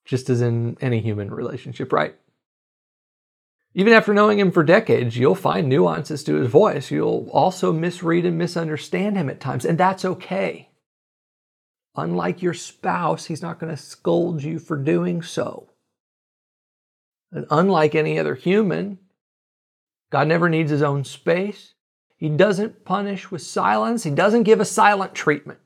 just 0.05 0.31
as 0.31 0.41
in 0.41 0.77
any 0.81 1.01
human 1.01 1.29
relationship, 1.35 1.93
right? 1.93 2.15
Even 3.79 3.93
after 3.93 4.13
knowing 4.13 4.41
him 4.41 4.51
for 4.51 4.65
decades, 4.65 5.17
you'll 5.17 5.37
find 5.37 5.69
nuances 5.69 6.25
to 6.25 6.35
his 6.35 6.51
voice. 6.51 6.91
You'll 6.91 7.31
also 7.33 7.73
misread 7.73 8.27
and 8.27 8.37
misunderstand 8.37 9.17
him 9.17 9.31
at 9.31 9.39
times, 9.39 9.65
and 9.65 9.79
that's 9.79 10.05
okay. 10.05 10.71
Unlike 11.95 12.43
your 12.43 12.55
spouse, 12.55 13.27
he's 13.27 13.41
not 13.41 13.61
going 13.61 13.71
to 13.71 13.81
scold 13.81 14.43
you 14.43 14.59
for 14.59 14.77
doing 14.77 15.23
so. 15.23 15.71
And 17.31 17.47
unlike 17.53 17.95
any 17.95 18.19
other 18.19 18.35
human, 18.35 18.99
God 20.11 20.27
never 20.27 20.49
needs 20.49 20.73
his 20.73 20.83
own 20.83 21.05
space. 21.05 21.75
He 22.17 22.29
doesn't 22.29 22.85
punish 22.85 23.31
with 23.31 23.43
silence. 23.43 24.03
He 24.03 24.11
doesn't 24.11 24.43
give 24.43 24.59
a 24.59 24.65
silent 24.65 25.15
treatment. 25.15 25.61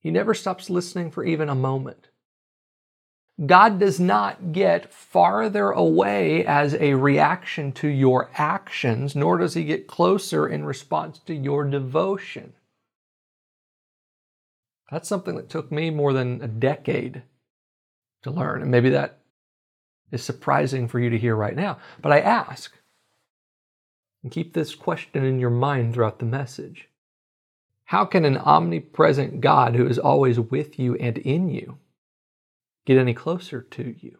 He 0.00 0.10
never 0.10 0.34
stops 0.34 0.68
listening 0.68 1.12
for 1.12 1.24
even 1.24 1.48
a 1.48 1.54
moment. 1.54 2.08
God 3.44 3.80
does 3.80 3.98
not 3.98 4.52
get 4.52 4.92
farther 4.92 5.70
away 5.70 6.44
as 6.44 6.74
a 6.74 6.94
reaction 6.94 7.72
to 7.72 7.88
your 7.88 8.30
actions, 8.34 9.16
nor 9.16 9.38
does 9.38 9.54
he 9.54 9.64
get 9.64 9.86
closer 9.86 10.46
in 10.46 10.64
response 10.64 11.18
to 11.20 11.34
your 11.34 11.64
devotion. 11.64 12.52
That's 14.90 15.08
something 15.08 15.36
that 15.36 15.48
took 15.48 15.72
me 15.72 15.90
more 15.90 16.12
than 16.12 16.42
a 16.42 16.46
decade 16.48 17.22
to 18.22 18.30
learn. 18.30 18.60
And 18.60 18.70
maybe 18.70 18.90
that 18.90 19.18
is 20.10 20.22
surprising 20.22 20.86
for 20.86 21.00
you 21.00 21.08
to 21.08 21.18
hear 21.18 21.34
right 21.34 21.56
now. 21.56 21.78
But 22.02 22.12
I 22.12 22.20
ask, 22.20 22.72
and 24.22 24.30
keep 24.30 24.52
this 24.52 24.74
question 24.74 25.24
in 25.24 25.40
your 25.40 25.50
mind 25.50 25.94
throughout 25.94 26.18
the 26.18 26.26
message 26.26 26.88
How 27.86 28.04
can 28.04 28.24
an 28.26 28.36
omnipresent 28.36 29.40
God 29.40 29.74
who 29.74 29.86
is 29.86 29.98
always 29.98 30.38
with 30.38 30.78
you 30.78 30.94
and 30.96 31.18
in 31.18 31.48
you 31.48 31.78
get 32.86 32.98
any 32.98 33.14
closer 33.14 33.62
to 33.62 33.94
you? 34.00 34.18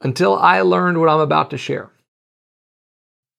Until 0.00 0.36
I 0.36 0.60
learned 0.60 0.98
what 0.98 1.08
I'm 1.08 1.20
about 1.20 1.50
to 1.50 1.58
share, 1.58 1.90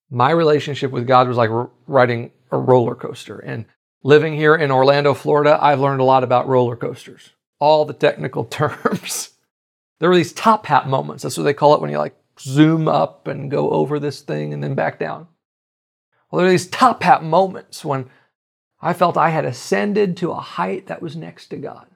my 0.10 0.32
relationship 0.32 0.92
with 0.92 1.08
God 1.08 1.27
was 1.27 1.38
like 1.38 1.50
riding 1.86 2.32
a 2.51 2.58
roller 2.58 2.96
coaster. 2.96 3.39
And 3.39 3.66
living 4.04 4.36
here 4.36 4.56
in 4.56 4.72
Orlando, 4.72 5.13
Florida, 5.13 5.58
I've 5.62 5.80
learned 5.80 6.01
a 6.01 6.06
lot 6.06 6.24
about 6.24 6.48
roller 6.48 6.75
coasters, 6.75 7.32
all 7.60 7.86
the 7.86 7.94
technical 7.94 8.46
terms. 8.46 9.32
there 10.00 10.10
were 10.10 10.16
these 10.16 10.34
top 10.34 10.66
hat 10.66 10.88
moments. 10.88 11.24
That's 11.24 11.38
what 11.38 11.44
they 11.44 11.54
call 11.54 11.75
it 11.75 11.82
when 11.82 11.92
you 11.92 11.98
like 11.98 12.16
zoom 12.39 12.88
up 12.88 13.27
and 13.27 13.51
go 13.51 13.70
over 13.72 14.00
this 14.00 14.22
thing 14.22 14.54
and 14.54 14.63
then 14.63 14.75
back 14.75 15.00
down. 15.00 15.27
Well, 16.30 16.39
there 16.39 16.48
are 16.48 16.51
these 16.51 16.68
top 16.68 17.04
hat 17.04 17.24
moments 17.24 17.84
when 17.84 18.10
I 18.82 18.94
felt 18.94 19.18
I 19.18 19.30
had 19.30 19.46
ascended 19.46 20.18
to 20.18 20.32
a 20.32 20.36
height 20.36 20.88
that 20.88 21.01
was 21.01 21.16
next 21.16 21.48
to 21.48 21.58
God. 21.58 21.88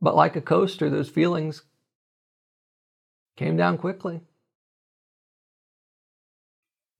But 0.00 0.16
like 0.16 0.36
a 0.36 0.40
coaster, 0.40 0.88
those 0.88 1.08
feelings 1.08 1.62
came 3.36 3.56
down 3.56 3.78
quickly. 3.78 4.20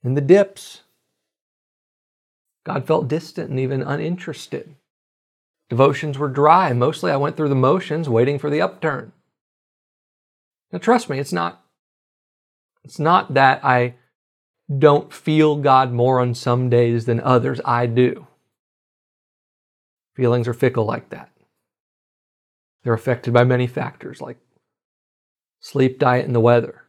In 0.02 0.14
the 0.14 0.21
dips, 0.21 0.83
God 2.64 2.87
felt 2.87 3.09
distant 3.09 3.50
and 3.50 3.61
even 3.61 3.83
uninterested. 3.83 4.76
Devotions 5.69 6.19
were 6.19 6.28
dry. 6.28 6.73
Mostly 6.73 7.11
I 7.11 7.16
went 7.16 7.37
through 7.37 7.49
the 7.49 7.54
motions 7.54 8.09
waiting 8.09 8.38
for 8.38 8.50
the 8.50 8.61
upturn. 8.61 9.12
Now 10.73 10.78
trust 10.78 11.09
me, 11.09 11.19
it's 11.19 11.33
not 11.33 11.64
it's 12.85 12.99
not 12.99 13.35
that 13.35 13.64
I 13.64 13.95
don't 14.78 15.12
feel 15.12 15.57
God 15.57 15.92
more 15.92 16.21
on 16.21 16.35
some 16.35 16.71
days 16.71 17.04
than 17.04 17.21
others. 17.21 17.61
I 17.64 17.87
do. 17.87 18.26
Feelings 20.14 20.49
are 20.49 20.54
fickle 20.54 20.85
like 20.85 21.11
that. 21.11 21.30
They're 22.82 22.94
affected 22.94 23.32
by 23.32 23.44
many 23.44 23.66
factors 23.66 24.20
like 24.20 24.38
sleep, 25.60 25.99
diet, 25.99 26.26
and 26.26 26.34
the 26.34 26.40
weather. 26.40 26.82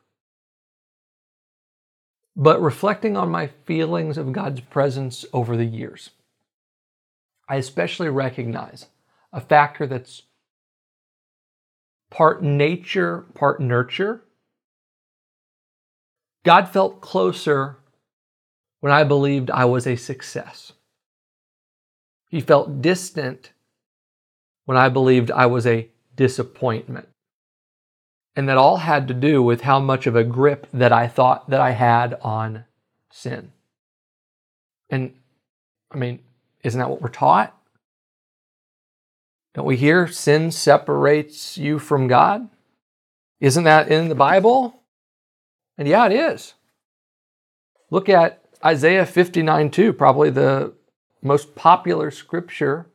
But 2.36 2.62
reflecting 2.62 3.17
on 3.17 3.29
my 3.29 3.48
feelings 3.65 4.17
of 4.17 4.31
God's 4.31 4.62
presence 4.62 5.25
over 5.33 5.57
the 5.57 5.65
years, 5.65 6.12
I 7.50 7.57
especially 7.57 8.10
recognize 8.10 8.88
a 9.33 9.41
factor 9.41 9.86
that's 9.86 10.24
part 12.10 12.41
nature, 12.41 13.25
part 13.33 13.60
nurture. 13.60 14.21
God 16.43 16.69
felt 16.69 17.01
closer 17.01 17.77
when 18.79 18.93
I 18.93 19.03
believed 19.03 19.51
I 19.51 19.65
was 19.65 19.86
a 19.86 19.95
success. 19.98 20.71
He 22.29 22.39
felt 22.39 22.81
distant 22.81 23.51
when 24.72 24.78
I 24.78 24.88
believed 24.88 25.32
I 25.32 25.48
was 25.48 25.68
a 25.68 25.90
disappointment. 26.16 27.10
And 28.38 28.48
that 28.48 28.56
all 28.58 28.78
had 28.78 29.10
to 29.10 29.13
do 29.13 29.44
with 29.44 29.63
how 29.63 29.82
much 29.82 30.08
of 30.08 30.16
a 30.16 30.24
grip 30.24 30.66
that 30.72 30.94
I 30.94 31.10
thought 31.10 31.50
that 31.50 31.60
I 31.60 31.72
had 31.72 32.18
on 32.22 32.63
sin. 33.12 33.51
And 34.90 35.13
I 35.92 35.98
mean, 35.98 36.20
isn't 36.63 36.80
that 36.80 36.90
what 36.90 37.01
we're 37.01 37.10
taught? 37.10 37.54
Don't 39.56 39.66
we 39.66 39.75
hear 39.75 40.08
sin 40.08 40.51
separates 40.51 41.58
you 41.58 41.78
from 41.78 42.08
God? 42.08 42.48
Isn't 43.42 43.66
that 43.66 43.90
in 43.90 44.08
the 44.08 44.16
Bible? 44.16 44.84
And 45.78 45.86
yeah, 45.86 46.06
it 46.06 46.13
is. 46.13 46.54
Look 47.90 48.08
at 48.08 48.42
Isaiah 48.63 49.06
59 49.06 49.70
2, 49.70 49.92
probably 49.92 50.30
the 50.30 50.72
most 51.22 51.56
popular 51.56 52.10
scripture 52.10 52.86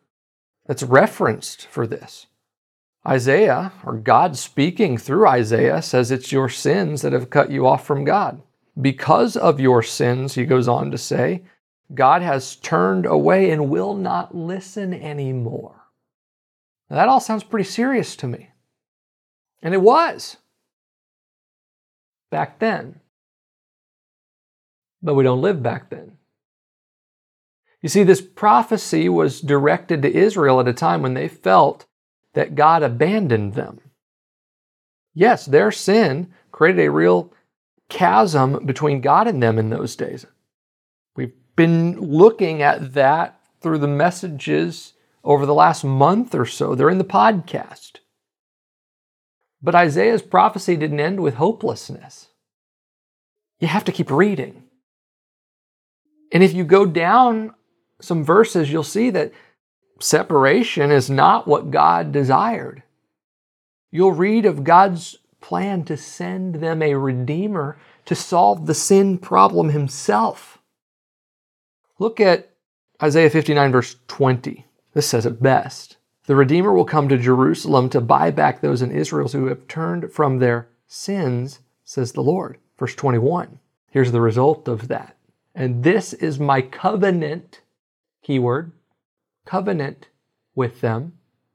that's 0.66 0.82
referenced 0.82 1.66
for 1.66 1.87
this. 1.87 2.26
Isaiah, 3.06 3.73
or 3.85 3.94
God 3.94 4.37
speaking 4.37 4.99
through 4.99 5.28
Isaiah, 5.28 5.80
says 5.80 6.11
it's 6.11 6.32
your 6.32 6.49
sins 6.49 7.02
that 7.02 7.12
have 7.12 7.30
cut 7.30 7.50
you 7.50 7.66
off 7.66 7.87
from 7.87 8.04
God. 8.04 8.42
Because 8.80 9.37
of 9.37 9.61
your 9.61 9.82
sins, 9.82 10.35
he 10.35 10.44
goes 10.44 10.66
on 10.68 10.90
to 10.90 10.99
say, 10.99 11.42
God 11.94 12.23
has 12.23 12.56
turned 12.56 13.06
away 13.06 13.50
and 13.50 13.70
will 13.70 13.94
not 13.94 14.35
listen 14.35 14.92
anymore. 14.92 15.85
Now, 16.90 16.96
that 16.96 17.08
all 17.08 17.20
sounds 17.20 17.44
pretty 17.44 17.68
serious 17.68 18.16
to 18.16 18.26
me. 18.26 18.50
And 19.62 19.73
it 19.73 19.80
was 19.80 20.37
back 22.30 22.58
then. 22.58 23.00
But 25.02 25.14
we 25.14 25.25
don't 25.25 25.42
live 25.42 25.62
back 25.62 25.90
then. 25.90 26.18
You 27.87 27.90
see, 27.90 28.02
this 28.02 28.21
prophecy 28.21 29.09
was 29.09 29.40
directed 29.40 30.02
to 30.02 30.12
Israel 30.12 30.59
at 30.59 30.66
a 30.66 30.73
time 30.73 31.02
when 31.02 31.14
they 31.14 31.28
felt 31.28 31.87
that 32.35 32.57
God 32.57 32.83
abandoned 32.83 33.55
them. 33.55 33.78
Yes, 35.14 35.47
their 35.47 35.71
sin 35.71 36.35
created 36.50 36.85
a 36.85 36.90
real 36.90 37.33
chasm 37.88 38.66
between 38.66 39.02
God 39.02 39.28
and 39.28 39.40
them 39.40 39.57
in 39.57 39.71
those 39.71 39.95
days. 39.95 40.26
We've 41.14 41.35
been 41.55 42.00
looking 42.00 42.61
at 42.61 42.95
that 42.95 43.38
through 43.61 43.78
the 43.78 43.87
messages 43.87 44.95
over 45.23 45.47
the 45.47 45.55
last 45.55 45.85
month 45.85 46.35
or 46.35 46.45
so. 46.45 46.75
They're 46.75 46.90
in 46.90 46.99
the 46.99 47.05
podcast. 47.05 47.99
But 49.62 49.76
Isaiah's 49.76 50.23
prophecy 50.23 50.75
didn't 50.75 50.99
end 50.99 51.21
with 51.21 51.35
hopelessness. 51.35 52.31
You 53.61 53.69
have 53.69 53.85
to 53.85 53.93
keep 53.93 54.11
reading. 54.11 54.64
And 56.33 56.43
if 56.43 56.52
you 56.52 56.64
go 56.64 56.85
down 56.85 57.55
some 58.00 58.24
verses, 58.24 58.70
you'll 58.70 58.82
see 58.82 59.10
that 59.10 59.32
separation 60.00 60.90
is 60.90 61.08
not 61.08 61.48
what 61.48 61.70
God 61.70 62.12
desired. 62.12 62.82
You'll 63.90 64.12
read 64.12 64.44
of 64.44 64.64
God's 64.64 65.16
plan 65.40 65.84
to 65.84 65.96
send 65.96 66.56
them 66.56 66.82
a 66.82 66.94
redeemer 66.94 67.78
to 68.04 68.14
solve 68.14 68.66
the 68.66 68.74
sin 68.74 69.18
problem 69.18 69.70
himself. 69.70 70.58
Look 71.98 72.20
at 72.20 72.50
Isaiah 73.02 73.30
59, 73.30 73.72
verse 73.72 73.96
20. 74.08 74.66
This 74.92 75.06
says 75.06 75.26
it 75.26 75.42
best. 75.42 75.96
The 76.26 76.36
Redeemer 76.36 76.72
will 76.72 76.84
come 76.84 77.08
to 77.08 77.18
Jerusalem 77.18 77.88
to 77.90 78.00
buy 78.00 78.30
back 78.30 78.60
those 78.60 78.82
in 78.82 78.90
Israel 78.90 79.28
who 79.28 79.46
have 79.46 79.68
turned 79.68 80.12
from 80.12 80.38
their 80.38 80.68
sins, 80.86 81.60
says 81.84 82.12
the 82.12 82.22
Lord. 82.22 82.58
Verse 82.78 82.94
21. 82.94 83.60
Here's 83.90 84.12
the 84.12 84.20
result 84.20 84.68
of 84.68 84.88
that. 84.88 85.16
And 85.54 85.84
this 85.84 86.12
is 86.12 86.38
my 86.38 86.62
covenant, 86.62 87.60
keyword, 88.26 88.73
covenant 89.45 90.09
with 90.56 90.80
them. 90.80 91.12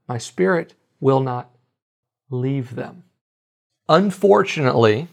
My 0.08 0.18
spirit 0.18 0.74
will 1.01 1.20
not 1.20 1.50
leave 2.30 2.75
them. 2.75 3.04
Unfortunately, 3.90 5.10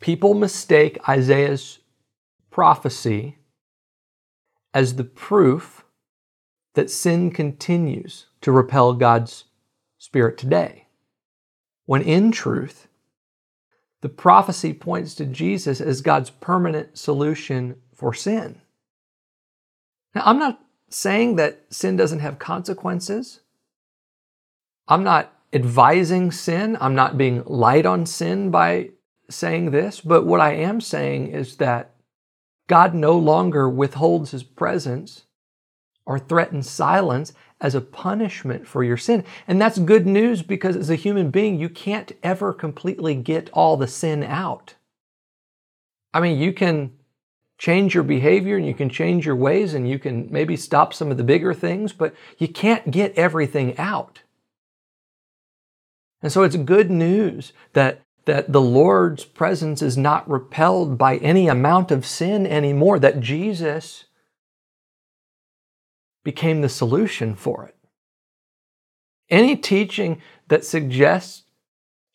people 0.00 0.34
mistake 0.34 0.96
Isaiah's 1.08 1.80
prophecy 2.50 3.38
as 4.72 4.94
the 4.94 5.04
proof 5.04 5.84
that 6.74 6.88
sin 6.88 7.32
continues 7.32 8.26
to 8.42 8.52
repel 8.52 8.94
God's 8.94 9.44
Spirit 9.98 10.38
today. 10.38 10.86
When 11.84 12.02
in 12.02 12.30
truth, 12.30 12.86
the 14.02 14.08
prophecy 14.08 14.72
points 14.72 15.14
to 15.16 15.26
Jesus 15.26 15.80
as 15.80 16.00
God's 16.00 16.30
permanent 16.30 16.96
solution 16.96 17.76
for 17.92 18.14
sin. 18.14 18.61
Now, 20.14 20.22
I'm 20.24 20.38
not 20.38 20.60
saying 20.88 21.36
that 21.36 21.64
sin 21.70 21.96
doesn't 21.96 22.20
have 22.20 22.38
consequences. 22.38 23.40
I'm 24.88 25.04
not 25.04 25.32
advising 25.52 26.30
sin. 26.32 26.76
I'm 26.80 26.94
not 26.94 27.16
being 27.16 27.42
light 27.44 27.86
on 27.86 28.06
sin 28.06 28.50
by 28.50 28.90
saying 29.30 29.70
this. 29.70 30.00
But 30.00 30.26
what 30.26 30.40
I 30.40 30.54
am 30.54 30.80
saying 30.80 31.28
is 31.28 31.56
that 31.56 31.94
God 32.68 32.94
no 32.94 33.16
longer 33.16 33.68
withholds 33.68 34.30
his 34.30 34.42
presence 34.42 35.24
or 36.04 36.18
threatens 36.18 36.68
silence 36.68 37.32
as 37.60 37.74
a 37.74 37.80
punishment 37.80 38.66
for 38.66 38.82
your 38.82 38.96
sin. 38.96 39.24
And 39.46 39.60
that's 39.60 39.78
good 39.78 40.06
news 40.06 40.42
because 40.42 40.76
as 40.76 40.90
a 40.90 40.96
human 40.96 41.30
being, 41.30 41.58
you 41.58 41.68
can't 41.68 42.12
ever 42.22 42.52
completely 42.52 43.14
get 43.14 43.50
all 43.52 43.76
the 43.76 43.86
sin 43.86 44.22
out. 44.24 44.74
I 46.12 46.20
mean, 46.20 46.38
you 46.38 46.52
can 46.52 46.92
change 47.62 47.94
your 47.94 48.02
behavior 48.02 48.56
and 48.56 48.66
you 48.66 48.74
can 48.74 48.90
change 48.90 49.24
your 49.24 49.36
ways 49.36 49.72
and 49.72 49.88
you 49.88 49.96
can 49.96 50.26
maybe 50.32 50.56
stop 50.56 50.92
some 50.92 51.12
of 51.12 51.16
the 51.16 51.22
bigger 51.22 51.54
things, 51.54 51.92
but 51.92 52.12
you 52.36 52.48
can't 52.48 52.90
get 52.90 53.16
everything 53.16 53.78
out. 53.78 54.22
And 56.20 56.32
so 56.32 56.42
it's 56.42 56.56
good 56.56 56.90
news 56.90 57.52
that, 57.74 58.00
that 58.24 58.52
the 58.52 58.60
Lord's 58.60 59.24
presence 59.24 59.80
is 59.80 59.96
not 59.96 60.28
repelled 60.28 60.98
by 60.98 61.18
any 61.18 61.46
amount 61.46 61.92
of 61.92 62.04
sin 62.04 62.48
anymore, 62.48 62.98
that 62.98 63.20
Jesus 63.20 64.06
became 66.24 66.62
the 66.62 66.68
solution 66.68 67.36
for 67.36 67.64
it. 67.66 67.76
Any 69.30 69.54
teaching 69.54 70.20
that 70.48 70.64
suggests 70.64 71.44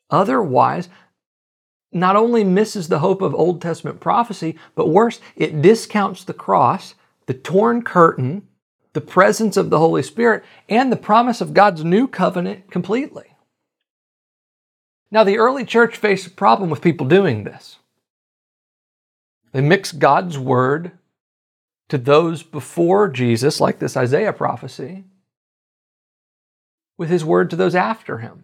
otherwise 0.09 0.89
not 1.91 2.15
only 2.15 2.43
misses 2.43 2.87
the 2.87 2.99
hope 2.99 3.21
of 3.21 3.33
Old 3.33 3.61
Testament 3.61 3.99
prophecy, 3.99 4.57
but 4.75 4.89
worse, 4.89 5.19
it 5.35 5.61
discounts 5.61 6.23
the 6.23 6.33
cross, 6.33 6.95
the 7.25 7.33
torn 7.33 7.81
curtain, 7.81 8.47
the 8.93 9.01
presence 9.01 9.57
of 9.57 9.69
the 9.69 9.79
Holy 9.79 10.03
Spirit, 10.03 10.43
and 10.67 10.91
the 10.91 10.97
promise 10.97 11.41
of 11.41 11.53
God's 11.53 11.83
new 11.83 12.07
covenant 12.07 12.71
completely. 12.71 13.35
Now, 15.09 15.23
the 15.23 15.37
early 15.37 15.63
church 15.63 15.95
faced 15.95 16.27
a 16.27 16.31
problem 16.31 16.69
with 16.69 16.81
people 16.81 17.07
doing 17.07 17.43
this. 17.43 17.77
They 19.53 19.61
mixed 19.61 19.99
God's 19.99 20.37
word 20.37 20.91
to 21.87 21.97
those 21.97 22.43
before 22.43 23.07
Jesus, 23.07 23.61
like 23.61 23.79
this 23.79 23.95
Isaiah 23.95 24.33
prophecy, 24.33 25.05
with 26.97 27.09
his 27.09 27.23
word 27.23 27.49
to 27.51 27.55
those 27.55 27.75
after 27.75 28.17
him. 28.17 28.43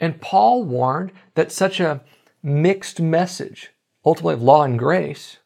And 0.00 0.20
Paul 0.20 0.64
warned 0.64 1.12
that 1.34 1.52
such 1.52 1.78
a 1.78 2.00
mixed 2.42 3.00
message, 3.00 3.70
ultimately 4.04 4.34
of 4.34 4.42
law 4.42 4.64
and 4.64 4.78
grace, 4.78 5.36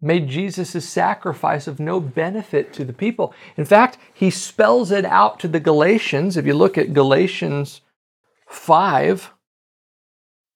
made 0.00 0.28
Jesus' 0.28 0.88
sacrifice 0.88 1.66
of 1.66 1.80
no 1.80 2.00
benefit 2.00 2.72
to 2.74 2.84
the 2.84 2.92
people. 2.92 3.34
In 3.56 3.64
fact, 3.64 3.96
he 4.12 4.30
spells 4.30 4.90
it 4.90 5.06
out 5.06 5.40
to 5.40 5.48
the 5.48 5.58
Galatians. 5.58 6.36
If 6.36 6.46
you 6.46 6.52
look 6.52 6.76
at 6.76 6.92
Galatians 6.92 7.80
5, 8.46 9.32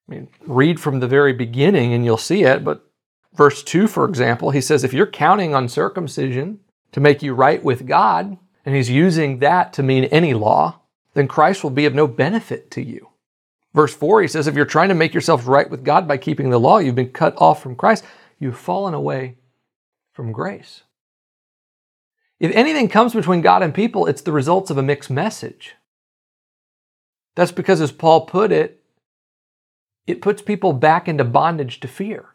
I 0.08 0.14
mean, 0.14 0.28
read 0.46 0.78
from 0.78 1.00
the 1.00 1.08
very 1.08 1.32
beginning 1.32 1.94
and 1.94 2.04
you'll 2.04 2.18
see 2.18 2.42
it, 2.42 2.62
but 2.64 2.84
verse 3.32 3.62
2, 3.62 3.86
for 3.86 4.04
example, 4.04 4.50
he 4.50 4.60
says, 4.60 4.84
If 4.84 4.92
you're 4.92 5.06
counting 5.06 5.54
on 5.54 5.68
circumcision 5.68 6.60
to 6.92 7.00
make 7.00 7.22
you 7.22 7.32
right 7.32 7.62
with 7.64 7.86
God, 7.86 8.36
and 8.66 8.74
he's 8.74 8.90
using 8.90 9.38
that 9.38 9.72
to 9.72 9.82
mean 9.82 10.04
any 10.04 10.34
law, 10.34 10.80
then 11.14 11.28
Christ 11.28 11.62
will 11.62 11.70
be 11.70 11.86
of 11.86 11.94
no 11.94 12.06
benefit 12.06 12.70
to 12.72 12.82
you. 12.82 13.08
Verse 13.74 13.94
4, 13.94 14.22
he 14.22 14.28
says, 14.28 14.46
If 14.46 14.54
you're 14.54 14.64
trying 14.64 14.88
to 14.88 14.94
make 14.94 15.14
yourself 15.14 15.46
right 15.46 15.70
with 15.70 15.84
God 15.84 16.08
by 16.08 16.16
keeping 16.16 16.50
the 16.50 16.58
law, 16.58 16.78
you've 16.78 16.94
been 16.94 17.10
cut 17.10 17.34
off 17.36 17.62
from 17.62 17.76
Christ. 17.76 18.04
You've 18.38 18.58
fallen 18.58 18.94
away 18.94 19.36
from 20.12 20.32
grace. 20.32 20.82
If 22.38 22.54
anything 22.54 22.88
comes 22.88 23.14
between 23.14 23.42
God 23.42 23.62
and 23.62 23.74
people, 23.74 24.06
it's 24.06 24.22
the 24.22 24.32
results 24.32 24.70
of 24.70 24.78
a 24.78 24.82
mixed 24.82 25.10
message. 25.10 25.76
That's 27.36 27.52
because, 27.52 27.80
as 27.80 27.92
Paul 27.92 28.26
put 28.26 28.50
it, 28.50 28.82
it 30.06 30.22
puts 30.22 30.42
people 30.42 30.72
back 30.72 31.06
into 31.06 31.22
bondage 31.22 31.80
to 31.80 31.88
fear, 31.88 32.34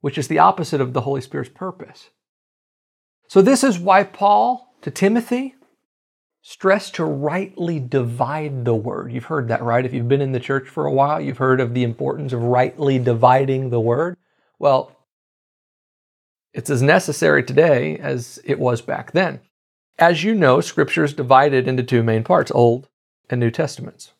which 0.00 0.18
is 0.18 0.28
the 0.28 0.38
opposite 0.38 0.80
of 0.80 0.92
the 0.92 1.02
Holy 1.02 1.20
Spirit's 1.20 1.50
purpose. 1.50 2.10
So, 3.28 3.40
this 3.40 3.64
is 3.64 3.78
why 3.78 4.02
Paul 4.02 4.74
to 4.82 4.90
Timothy 4.90 5.55
stressed 6.48 6.94
to 6.94 7.04
rightly 7.04 7.80
divide 7.80 8.64
the 8.64 8.72
word. 8.72 9.10
You've 9.10 9.24
heard 9.24 9.48
that, 9.48 9.64
right? 9.64 9.84
If 9.84 9.92
you've 9.92 10.06
been 10.06 10.20
in 10.20 10.30
the 10.30 10.38
church 10.38 10.68
for 10.68 10.86
a 10.86 10.92
while, 10.92 11.20
you've 11.20 11.38
heard 11.38 11.58
of 11.60 11.74
the 11.74 11.82
importance 11.82 12.32
of 12.32 12.40
rightly 12.40 13.00
dividing 13.00 13.70
the 13.70 13.80
word. 13.80 14.16
Well, 14.60 14.96
it's 16.52 16.70
as 16.70 16.82
necessary 16.82 17.42
today 17.42 17.98
as 17.98 18.38
it 18.44 18.60
was 18.60 18.80
back 18.80 19.10
then. 19.10 19.40
As 19.98 20.22
you 20.22 20.36
know, 20.36 20.60
Scripture 20.60 21.02
is 21.02 21.12
divided 21.12 21.66
into 21.66 21.82
two 21.82 22.04
main 22.04 22.22
parts 22.22 22.52
Old 22.52 22.88
and 23.28 23.40
New 23.40 23.50
Testaments. 23.50 24.12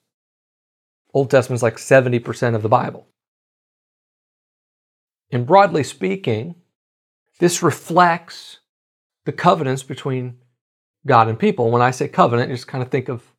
Old 1.15 1.31
Testament 1.31 1.59
is 1.59 1.63
like 1.63 1.77
70% 1.77 2.57
of 2.57 2.63
the 2.63 2.69
Bible. 2.69 3.07
And 5.31 5.47
broadly 5.47 5.85
speaking, 5.85 6.57
this 7.39 7.63
reflects 7.63 8.59
the 9.27 9.33
covenants 9.33 9.85
between 9.85 10.39
God 11.07 11.29
and 11.29 11.39
people. 11.39 11.71
When 11.71 11.83
I 11.83 11.91
say 11.91 12.09
covenant, 12.09 12.51
just 12.51 12.67
kind 12.67 12.83
of 12.83 12.91
think 12.91 13.09
of 13.09 13.33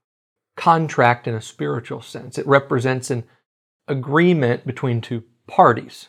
contract 0.56 1.28
in 1.28 1.36
a 1.36 1.42
spiritual 1.42 2.02
sense. 2.02 2.38
It 2.38 2.48
represents 2.48 3.12
an 3.12 3.26
agreement 3.88 4.66
between 4.66 5.02
two 5.02 5.24
parties. 5.46 6.08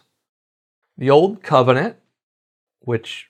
The 0.97 1.11
Old 1.11 1.42
Covenant, 1.42 1.97
which 2.81 3.29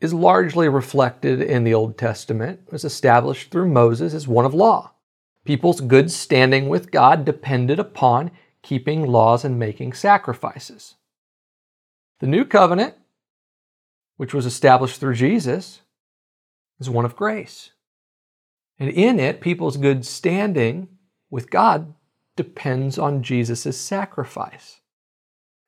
is 0.00 0.14
largely 0.14 0.68
reflected 0.68 1.42
in 1.42 1.64
the 1.64 1.74
Old 1.74 1.98
Testament, 1.98 2.72
was 2.72 2.84
established 2.84 3.50
through 3.50 3.68
Moses 3.68 4.14
as 4.14 4.26
one 4.26 4.46
of 4.46 4.54
law. 4.54 4.92
People's 5.44 5.80
good 5.80 6.10
standing 6.10 6.68
with 6.68 6.90
God 6.90 7.24
depended 7.24 7.78
upon 7.78 8.30
keeping 8.62 9.06
laws 9.06 9.44
and 9.44 9.58
making 9.58 9.92
sacrifices. 9.92 10.96
The 12.20 12.26
New 12.26 12.44
Covenant, 12.44 12.94
which 14.16 14.34
was 14.34 14.46
established 14.46 15.00
through 15.00 15.14
Jesus, 15.14 15.82
is 16.80 16.90
one 16.90 17.04
of 17.04 17.16
grace. 17.16 17.70
And 18.78 18.90
in 18.90 19.20
it, 19.20 19.40
people's 19.40 19.76
good 19.76 20.06
standing 20.06 20.88
with 21.30 21.50
God 21.50 21.94
depends 22.36 22.98
on 22.98 23.22
Jesus' 23.22 23.78
sacrifice. 23.78 24.80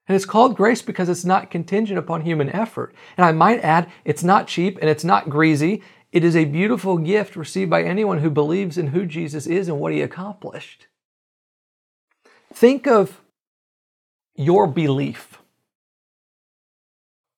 And 0.08 0.16
it's 0.16 0.24
called 0.24 0.56
grace 0.56 0.82
because 0.82 1.08
it's 1.08 1.24
not 1.24 1.50
contingent 1.50 1.98
upon 1.98 2.22
human 2.22 2.50
effort. 2.50 2.94
And 3.16 3.24
I 3.24 3.32
might 3.32 3.60
add, 3.60 3.90
it's 4.04 4.24
not 4.24 4.48
cheap 4.48 4.78
and 4.80 4.90
it's 4.90 5.04
not 5.04 5.30
greasy. 5.30 5.82
It 6.10 6.24
is 6.24 6.34
a 6.34 6.44
beautiful 6.44 6.98
gift 6.98 7.36
received 7.36 7.70
by 7.70 7.82
anyone 7.82 8.18
who 8.18 8.30
believes 8.30 8.76
in 8.76 8.88
who 8.88 9.06
Jesus 9.06 9.46
is 9.46 9.68
and 9.68 9.78
what 9.78 9.92
he 9.92 10.00
accomplished. 10.00 10.86
Think 12.52 12.86
of 12.86 13.20
your 14.34 14.66
belief 14.66 15.38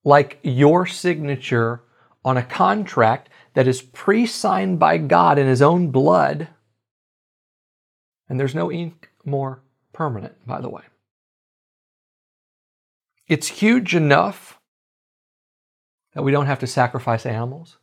like 0.05 0.39
your 0.43 0.87
signature 0.87 1.83
on 2.25 2.37
a 2.37 2.43
contract 2.43 3.29
that 3.55 3.67
is 3.69 3.83
pre 3.83 4.27
signed 4.27 4.79
by 4.79 4.99
God 4.99 5.39
in 5.39 5.47
His 5.47 5.63
own 5.63 5.91
blood. 5.91 6.49
And 8.29 8.39
there's 8.39 8.55
no 8.55 8.71
ink 8.71 9.11
more 9.25 9.63
permanent, 9.93 10.35
by 10.47 10.61
the 10.61 10.69
way. 10.69 10.83
It's 13.27 13.49
huge 13.49 13.95
enough 13.95 14.59
that 16.15 16.23
we 16.23 16.33
don't 16.33 16.47
have 16.47 16.59
to 16.61 16.67
sacrifice 16.67 17.25
animals. 17.27 17.79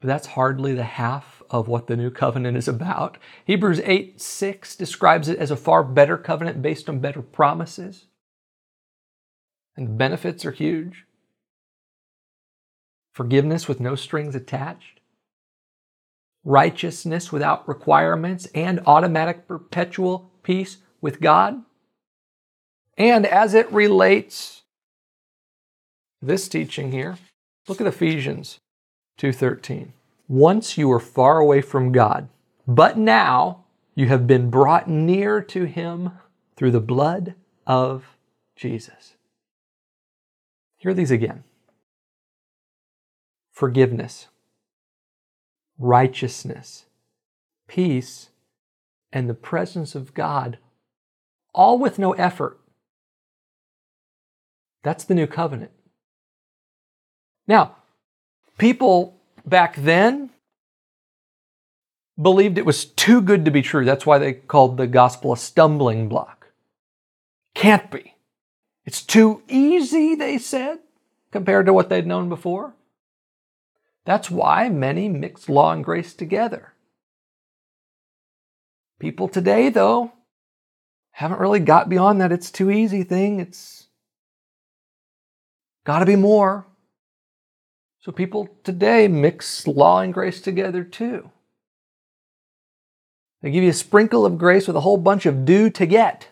But 0.00 0.08
that's 0.08 0.26
hardly 0.28 0.74
the 0.74 0.84
half 0.84 1.42
of 1.48 1.66
what 1.66 1.86
the 1.86 1.96
new 1.96 2.10
covenant 2.10 2.56
is 2.56 2.68
about. 2.68 3.16
Hebrews 3.46 3.80
8 3.84 4.20
6 4.20 4.76
describes 4.76 5.28
it 5.28 5.38
as 5.38 5.50
a 5.50 5.56
far 5.56 5.82
better 5.82 6.18
covenant 6.18 6.60
based 6.60 6.88
on 6.88 6.98
better 6.98 7.22
promises. 7.22 8.06
And 9.76 9.88
the 9.88 9.92
benefits 9.92 10.44
are 10.44 10.52
huge 10.52 11.06
forgiveness 13.14 13.68
with 13.68 13.80
no 13.80 13.94
strings 13.94 14.34
attached, 14.34 15.00
righteousness 16.44 17.32
without 17.32 17.66
requirements, 17.66 18.46
and 18.54 18.80
automatic 18.86 19.46
perpetual 19.48 20.30
peace 20.42 20.78
with 21.00 21.20
God. 21.20 21.62
And 22.98 23.24
as 23.24 23.54
it 23.54 23.72
relates 23.72 24.62
this 26.20 26.48
teaching 26.48 26.90
here, 26.90 27.16
look 27.68 27.80
at 27.80 27.86
Ephesians 27.86 28.58
2:13. 29.16 29.92
Once 30.26 30.76
you 30.76 30.88
were 30.88 31.00
far 31.00 31.38
away 31.38 31.60
from 31.60 31.92
God, 31.92 32.28
but 32.66 32.98
now 32.98 33.64
you 33.94 34.06
have 34.08 34.26
been 34.26 34.50
brought 34.50 34.88
near 34.88 35.40
to 35.40 35.64
him 35.64 36.10
through 36.56 36.72
the 36.72 36.80
blood 36.80 37.34
of 37.66 38.16
Jesus. 38.56 39.14
Hear 40.78 40.94
these 40.94 41.12
again 41.12 41.44
forgiveness, 43.54 44.26
righteousness, 45.78 46.84
peace, 47.68 48.28
and 49.12 49.30
the 49.30 49.34
presence 49.34 49.94
of 49.94 50.12
God, 50.12 50.58
all 51.54 51.78
with 51.78 51.98
no 51.98 52.12
effort. 52.12 52.58
That's 54.82 55.04
the 55.04 55.14
new 55.14 55.28
covenant. 55.28 55.70
Now, 57.46 57.76
people 58.58 59.16
back 59.46 59.76
then 59.76 60.30
believed 62.20 62.58
it 62.58 62.66
was 62.66 62.84
too 62.84 63.20
good 63.20 63.44
to 63.44 63.50
be 63.50 63.62
true. 63.62 63.84
That's 63.84 64.04
why 64.04 64.18
they 64.18 64.32
called 64.34 64.76
the 64.76 64.86
gospel 64.86 65.32
a 65.32 65.36
stumbling 65.36 66.08
block. 66.08 66.48
Can't 67.54 67.90
be. 67.90 68.14
It's 68.84 69.02
too 69.02 69.42
easy, 69.48 70.14
they 70.14 70.38
said, 70.38 70.80
compared 71.30 71.66
to 71.66 71.72
what 71.72 71.88
they'd 71.88 72.06
known 72.06 72.28
before. 72.28 72.74
That's 74.04 74.30
why 74.30 74.68
many 74.68 75.08
mix 75.08 75.48
law 75.48 75.72
and 75.72 75.84
grace 75.84 76.14
together. 76.14 76.74
People 78.98 79.28
today, 79.28 79.70
though, 79.70 80.12
haven't 81.12 81.40
really 81.40 81.60
got 81.60 81.88
beyond 81.88 82.20
that 82.20 82.32
it's 82.32 82.50
too 82.50 82.70
easy 82.70 83.02
thing. 83.02 83.40
It's 83.40 83.86
got 85.84 86.00
to 86.00 86.06
be 86.06 86.16
more. 86.16 86.66
So 88.00 88.12
people 88.12 88.48
today 88.64 89.08
mix 89.08 89.66
law 89.66 90.00
and 90.00 90.12
grace 90.12 90.40
together 90.40 90.84
too. 90.84 91.30
They 93.40 93.50
give 93.50 93.64
you 93.64 93.70
a 93.70 93.74
sprinkle 93.74 94.26
of 94.26 94.38
grace 94.38 94.66
with 94.66 94.76
a 94.76 94.80
whole 94.80 94.96
bunch 94.96 95.24
of 95.24 95.44
do 95.44 95.70
to 95.70 95.86
get. 95.86 96.28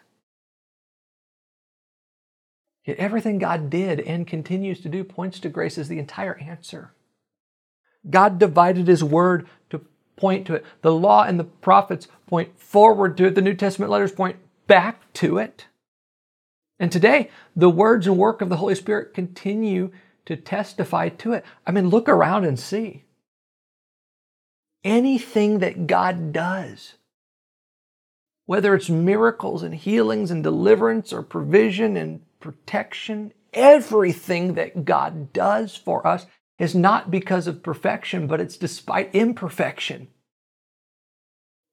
Yet 2.84 2.96
everything 2.96 3.38
God 3.38 3.70
did 3.70 4.00
and 4.00 4.26
continues 4.26 4.80
to 4.80 4.88
do 4.88 5.04
points 5.04 5.38
to 5.40 5.48
grace 5.48 5.78
as 5.78 5.88
the 5.88 5.98
entire 5.98 6.36
answer. 6.38 6.92
God 8.08 8.38
divided 8.38 8.88
His 8.88 9.04
word 9.04 9.46
to 9.70 9.84
point 10.16 10.46
to 10.46 10.54
it. 10.54 10.64
The 10.82 10.92
law 10.92 11.24
and 11.24 11.38
the 11.38 11.44
prophets 11.44 12.08
point 12.26 12.58
forward 12.58 13.16
to 13.16 13.26
it. 13.26 13.34
The 13.34 13.42
New 13.42 13.54
Testament 13.54 13.90
letters 13.90 14.12
point 14.12 14.36
back 14.66 15.12
to 15.14 15.38
it. 15.38 15.66
And 16.78 16.90
today, 16.90 17.30
the 17.54 17.70
words 17.70 18.06
and 18.06 18.18
work 18.18 18.40
of 18.40 18.48
the 18.48 18.56
Holy 18.56 18.74
Spirit 18.74 19.14
continue 19.14 19.92
to 20.24 20.36
testify 20.36 21.08
to 21.10 21.32
it. 21.32 21.44
I 21.66 21.70
mean, 21.70 21.88
look 21.88 22.08
around 22.08 22.44
and 22.44 22.58
see. 22.58 23.04
Anything 24.84 25.60
that 25.60 25.86
God 25.86 26.32
does, 26.32 26.94
whether 28.46 28.74
it's 28.74 28.90
miracles 28.90 29.62
and 29.62 29.74
healings 29.74 30.30
and 30.30 30.42
deliverance 30.42 31.12
or 31.12 31.22
provision 31.22 31.96
and 31.96 32.20
protection, 32.40 33.32
everything 33.52 34.54
that 34.54 34.84
God 34.84 35.32
does 35.32 35.76
for 35.76 36.04
us 36.04 36.26
is 36.62 36.76
not 36.76 37.10
because 37.10 37.48
of 37.48 37.60
perfection, 37.60 38.28
but 38.28 38.40
it's 38.40 38.56
despite 38.56 39.12
imperfection. 39.12 40.06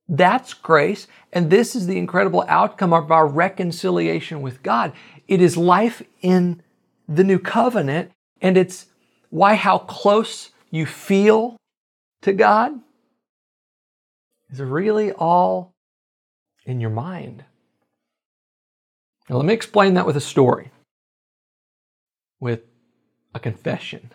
That's 0.08 0.56
grace, 0.56 1.06
and 1.32 1.52
this 1.52 1.76
is 1.76 1.86
the 1.86 2.00
incredible 2.00 2.44
outcome 2.48 2.92
of 2.92 3.12
our 3.12 3.28
reconciliation 3.28 4.42
with 4.42 4.64
God. 4.64 4.92
It 5.28 5.44
is 5.44 5.56
life 5.56 6.02
in 6.24 6.64
the 7.08 7.24
new 7.24 7.38
covenant, 7.38 8.10
and 8.42 8.58
it's 8.58 8.88
why 9.30 9.54
how 9.54 9.78
close 9.78 10.50
you 10.72 10.88
feel 10.88 11.56
to 12.24 12.34
God 12.34 12.72
is 14.50 14.60
really 14.60 15.12
all 15.12 15.72
in 16.66 16.82
your 16.82 16.90
mind. 16.90 17.46
Now, 19.30 19.36
let 19.36 19.46
me 19.46 19.54
explain 19.54 19.94
that 19.94 20.08
with 20.08 20.18
a 20.18 20.22
story, 20.22 20.72
with 22.40 22.62
a 23.36 23.40
confession. 23.40 24.10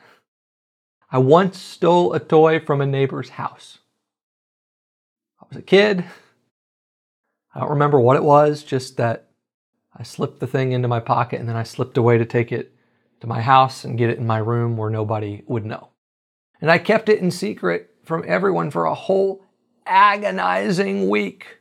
I 1.15 1.19
once 1.19 1.61
stole 1.61 2.13
a 2.13 2.19
toy 2.19 2.59
from 2.59 2.81
a 2.81 2.87
neighbor's 2.87 3.29
house. 3.29 3.79
I 5.41 5.47
was 5.49 5.59
a 5.59 5.63
kid. 5.63 6.05
I 7.55 7.61
don't 7.61 7.71
remember 7.71 8.01
what 8.01 8.17
it 8.17 8.25
was, 8.25 8.65
just 8.65 8.97
that 8.97 9.29
I 9.97 10.03
slipped 10.03 10.41
the 10.41 10.49
thing 10.49 10.73
into 10.73 10.89
my 10.89 10.99
pocket 10.99 11.39
and 11.39 11.49
then 11.49 11.55
I 11.55 11.63
slipped 11.63 11.97
away 11.97 12.19
to 12.19 12.25
take 12.25 12.51
it 12.51 12.75
to 13.21 13.29
my 13.29 13.43
house 13.43 13.85
and 13.85 13.97
get 13.97 14.11
it 14.11 14.19
in 14.19 14.27
my 14.27 14.39
room 14.39 14.77
where 14.77 14.91
nobody 14.91 15.45
would 15.47 15.65
know. 15.65 15.91
And 16.61 16.69
I 16.69 16.79
kept 16.79 17.09
it 17.09 17.21
in 17.21 17.31
secret 17.31 17.95
from 18.03 18.25
everyone 18.27 18.73
for 18.73 18.85
a 18.85 18.95
whole 18.95 19.45
agonizing 19.87 21.09
week. 21.09 21.61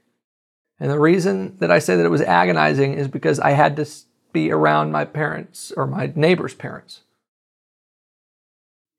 And 0.79 0.89
the 0.89 0.99
reason 0.99 1.57
that 1.57 1.69
I 1.69 1.77
say 1.77 1.95
that 1.95 2.05
it 2.07 2.09
was 2.09 2.21
agonizing 2.21 2.95
is 2.95 3.07
because 3.07 3.39
I 3.39 3.51
had 3.51 3.75
to 3.75 3.87
be 4.31 4.49
around 4.51 4.91
my 4.91 5.05
parents 5.05 5.71
or 5.77 5.85
my 5.85 6.11
neighbor's 6.15 6.55
parents. 6.55 7.02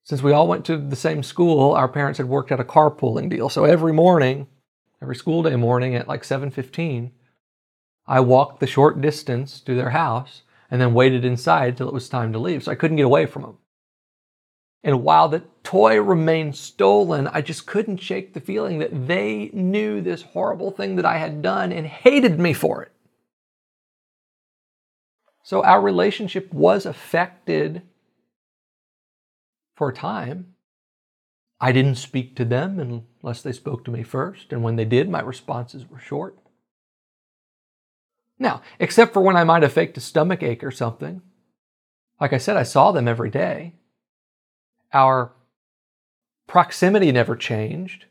Since 0.04 0.22
we 0.22 0.32
all 0.32 0.46
went 0.46 0.66
to 0.66 0.76
the 0.76 0.96
same 0.96 1.22
school, 1.22 1.72
our 1.72 1.88
parents 1.88 2.18
had 2.18 2.28
worked 2.28 2.52
out 2.52 2.60
a 2.60 2.64
carpooling 2.64 3.30
deal. 3.30 3.48
So 3.48 3.64
every 3.64 3.92
morning, 3.92 4.46
every 5.00 5.16
school 5.16 5.42
day 5.42 5.56
morning 5.56 5.94
at 5.94 6.06
like 6.06 6.24
7:15, 6.24 7.10
I 8.06 8.20
walked 8.20 8.60
the 8.60 8.66
short 8.66 9.00
distance 9.00 9.60
to 9.60 9.74
their 9.74 9.90
house 9.90 10.42
and 10.70 10.78
then 10.78 10.92
waited 10.92 11.24
inside 11.24 11.76
till 11.76 11.88
it 11.88 11.94
was 11.94 12.08
time 12.08 12.34
to 12.34 12.38
leave. 12.38 12.64
So 12.64 12.72
I 12.72 12.74
couldn't 12.74 12.98
get 12.98 13.06
away 13.06 13.24
from 13.24 13.42
them. 13.42 13.58
And 14.82 15.02
while 15.02 15.28
the 15.28 15.44
toy 15.62 15.98
remained 15.98 16.56
stolen, 16.56 17.26
I 17.28 17.40
just 17.40 17.66
couldn't 17.66 17.96
shake 17.96 18.34
the 18.34 18.40
feeling 18.40 18.80
that 18.80 19.06
they 19.08 19.48
knew 19.54 20.02
this 20.02 20.20
horrible 20.20 20.70
thing 20.70 20.96
that 20.96 21.06
I 21.06 21.16
had 21.16 21.40
done 21.40 21.72
and 21.72 21.86
hated 21.86 22.38
me 22.38 22.52
for 22.52 22.82
it. 22.82 22.92
So 25.42 25.64
our 25.64 25.80
relationship 25.80 26.52
was 26.52 26.84
affected 26.84 27.80
for 29.74 29.88
a 29.88 29.94
time. 29.94 30.54
I 31.60 31.72
didn't 31.72 31.96
speak 31.96 32.36
to 32.36 32.44
them 32.44 32.78
unless 33.22 33.42
they 33.42 33.52
spoke 33.52 33.84
to 33.84 33.90
me 33.90 34.02
first, 34.02 34.52
and 34.52 34.62
when 34.62 34.76
they 34.76 34.84
did, 34.84 35.08
my 35.08 35.20
responses 35.20 35.88
were 35.88 35.98
short. 35.98 36.38
Now, 38.38 38.62
except 38.78 39.12
for 39.12 39.22
when 39.22 39.36
I 39.36 39.44
might 39.44 39.62
have 39.62 39.72
faked 39.72 39.96
a 39.96 40.00
stomach 40.00 40.42
ache 40.42 40.64
or 40.64 40.70
something, 40.70 41.22
like 42.20 42.32
I 42.32 42.38
said, 42.38 42.56
I 42.56 42.64
saw 42.64 42.92
them 42.92 43.08
every 43.08 43.30
day. 43.30 43.74
Our 44.92 45.32
proximity 46.46 47.12
never 47.12 47.36
changed. 47.36 48.06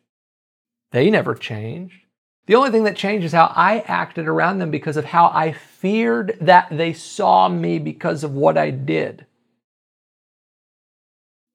They 0.91 1.10
never 1.10 1.36
changed. 1.36 1.99
The 2.45 2.56
only 2.56 2.71
thing 2.71 2.84
that 2.84 2.95
changed 2.95 3.26
is 3.26 3.32
how 3.32 3.54
I 3.56 3.80
acted 3.80 4.28
around 4.28 4.60
them 4.60 4.69
because 4.69 4.97
of 4.97 5.06
how 5.06 5.28
I 5.28 5.54
feared 5.54 6.38
that 6.41 6.67
they 6.69 6.93
saw 6.93 7.47
me 7.47 7.80
because 7.80 8.23
of 8.23 8.34
what 8.34 8.58
I 8.58 8.69
did. 8.69 9.26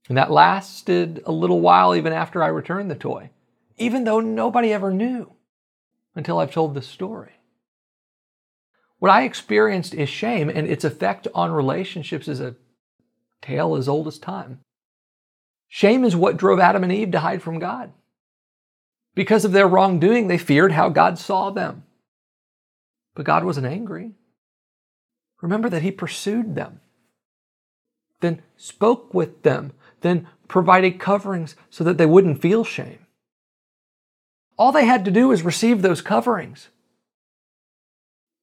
And 0.09 0.16
that 0.16 0.31
lasted 0.31 1.23
a 1.27 1.33
little 1.33 1.61
while 1.61 1.94
even 1.94 2.12
after 2.12 2.42
I 2.42 2.49
returned 2.49 2.90
the 2.90 2.94
toy, 2.94 3.31
even 3.77 4.05
though 4.05 4.21
nobody 4.21 4.73
ever 4.73 4.90
knew 4.90 5.33
until 6.14 6.38
I've 6.38 6.53
told 6.53 6.75
this 6.75 6.87
story. 6.87 7.33
What 8.99 9.12
I 9.12 9.23
experienced 9.23 9.94
is 9.94 10.09
shame, 10.09 10.49
and 10.49 10.66
its 10.66 10.85
effect 10.85 11.29
on 11.35 11.53
relationships 11.53 12.27
is 12.27 12.40
a 12.40 12.57
tale 13.40 13.77
as 13.77 13.88
old 13.88 14.09
as 14.09 14.18
time. 14.18 14.61
Shame 15.68 16.05
is 16.05 16.16
what 16.16 16.37
drove 16.37 16.59
Adam 16.59 16.83
and 16.83 16.92
Eve 16.92 17.12
to 17.12 17.21
hide 17.21 17.42
from 17.42 17.59
God. 17.59 17.92
Because 19.14 19.44
of 19.44 19.53
their 19.53 19.68
wrongdoing, 19.68 20.27
they 20.27 20.38
feared 20.38 20.73
how 20.73 20.88
God 20.88 21.18
saw 21.18 21.51
them. 21.51 21.85
But 23.14 23.27
God 23.27 23.44
wasn't 23.44 23.66
angry. 23.66 24.12
Remember 25.42 25.68
that 25.68 25.83
He 25.83 25.92
pursued 25.92 26.55
them, 26.55 26.81
then 28.21 28.42
spoke 28.57 29.14
with 29.14 29.42
them, 29.42 29.73
then 30.00 30.26
provided 30.46 30.98
coverings 30.98 31.56
so 31.70 31.84
that 31.84 31.98
they 31.98 32.06
wouldn't 32.06 32.42
feel 32.42 32.64
shame. 32.64 33.06
All 34.56 34.72
they 34.72 34.87
had 34.87 35.04
to 35.04 35.11
do 35.11 35.28
was 35.28 35.42
receive 35.42 35.82
those 35.82 36.02
coverings, 36.02 36.68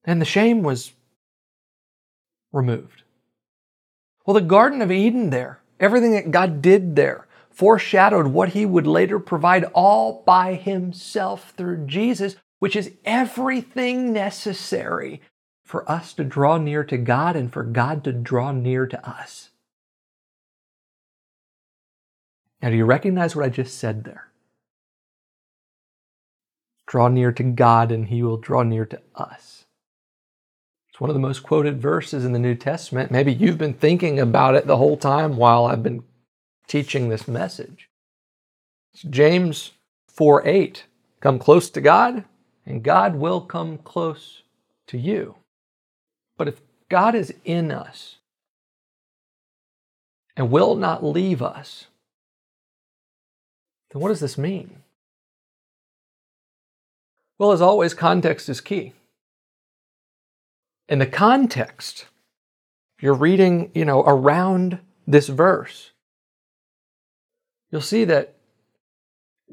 and 0.03 0.21
the 0.21 0.25
shame 0.25 0.63
was 0.63 0.93
removed. 2.53 3.03
Well, 4.25 4.35
the 4.35 4.41
Garden 4.41 4.81
of 4.81 4.91
Eden 4.91 5.29
there 5.29 5.59
Everything 5.79 6.11
that 6.11 6.31
God 6.31 6.61
did 6.61 6.95
there 6.95 7.27
foreshadowed 7.49 8.27
what 8.27 8.49
he 8.49 8.65
would 8.65 8.87
later 8.87 9.19
provide 9.19 9.65
all 9.73 10.23
by 10.25 10.55
himself 10.55 11.53
through 11.55 11.85
Jesus, 11.85 12.35
which 12.59 12.75
is 12.75 12.91
everything 13.03 14.13
necessary 14.13 15.21
for 15.63 15.89
us 15.89 16.13
to 16.13 16.23
draw 16.23 16.57
near 16.57 16.83
to 16.83 16.97
God 16.97 17.35
and 17.35 17.51
for 17.51 17.63
God 17.63 18.03
to 18.03 18.13
draw 18.13 18.51
near 18.51 18.85
to 18.87 19.09
us. 19.09 19.49
Now, 22.65 22.71
do 22.71 22.77
you 22.77 22.85
recognize 22.85 23.35
what 23.35 23.45
I 23.45 23.49
just 23.49 23.77
said 23.77 24.05
there? 24.05 24.25
Draw 26.87 27.09
near 27.09 27.31
to 27.31 27.43
God 27.43 27.91
and 27.91 28.07
he 28.07 28.23
will 28.23 28.37
draw 28.37 28.63
near 28.63 28.87
to 28.87 28.99
us. 29.13 29.65
It's 30.89 30.99
one 30.99 31.11
of 31.11 31.13
the 31.13 31.19
most 31.19 31.43
quoted 31.43 31.79
verses 31.79 32.25
in 32.25 32.33
the 32.33 32.39
New 32.39 32.55
Testament. 32.55 33.11
Maybe 33.11 33.31
you've 33.31 33.59
been 33.59 33.75
thinking 33.75 34.19
about 34.19 34.55
it 34.55 34.65
the 34.65 34.77
whole 34.77 34.97
time 34.97 35.37
while 35.37 35.67
I've 35.67 35.83
been 35.83 36.05
teaching 36.67 37.09
this 37.09 37.27
message. 37.27 37.87
It's 38.95 39.03
James 39.03 39.73
4 40.07 40.47
8. 40.47 40.85
Come 41.19 41.37
close 41.37 41.69
to 41.69 41.81
God, 41.81 42.23
and 42.65 42.81
God 42.81 43.15
will 43.17 43.41
come 43.41 43.77
close 43.77 44.41
to 44.87 44.97
you. 44.97 45.35
But 46.35 46.47
if 46.47 46.61
God 46.89 47.13
is 47.13 47.31
in 47.43 47.69
us 47.69 48.15
and 50.35 50.49
will 50.49 50.73
not 50.73 51.03
leave 51.03 51.43
us, 51.43 51.89
then 53.95 54.01
what 54.01 54.09
does 54.09 54.19
this 54.19 54.37
mean? 54.37 54.83
Well, 57.39 57.53
as 57.53 57.61
always, 57.61 57.93
context 57.93 58.49
is 58.49 58.59
key 58.59 58.93
in 60.87 60.99
the 60.99 61.05
context, 61.05 62.05
you're 63.01 63.13
reading, 63.13 63.71
you 63.73 63.85
know, 63.85 64.01
around 64.01 64.79
this 65.07 65.27
verse, 65.27 65.91
you'll 67.71 67.81
see 67.81 68.05
that 68.05 68.35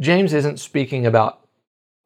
James 0.01 0.33
isn't 0.33 0.61
speaking 0.61 1.07
about 1.07 1.47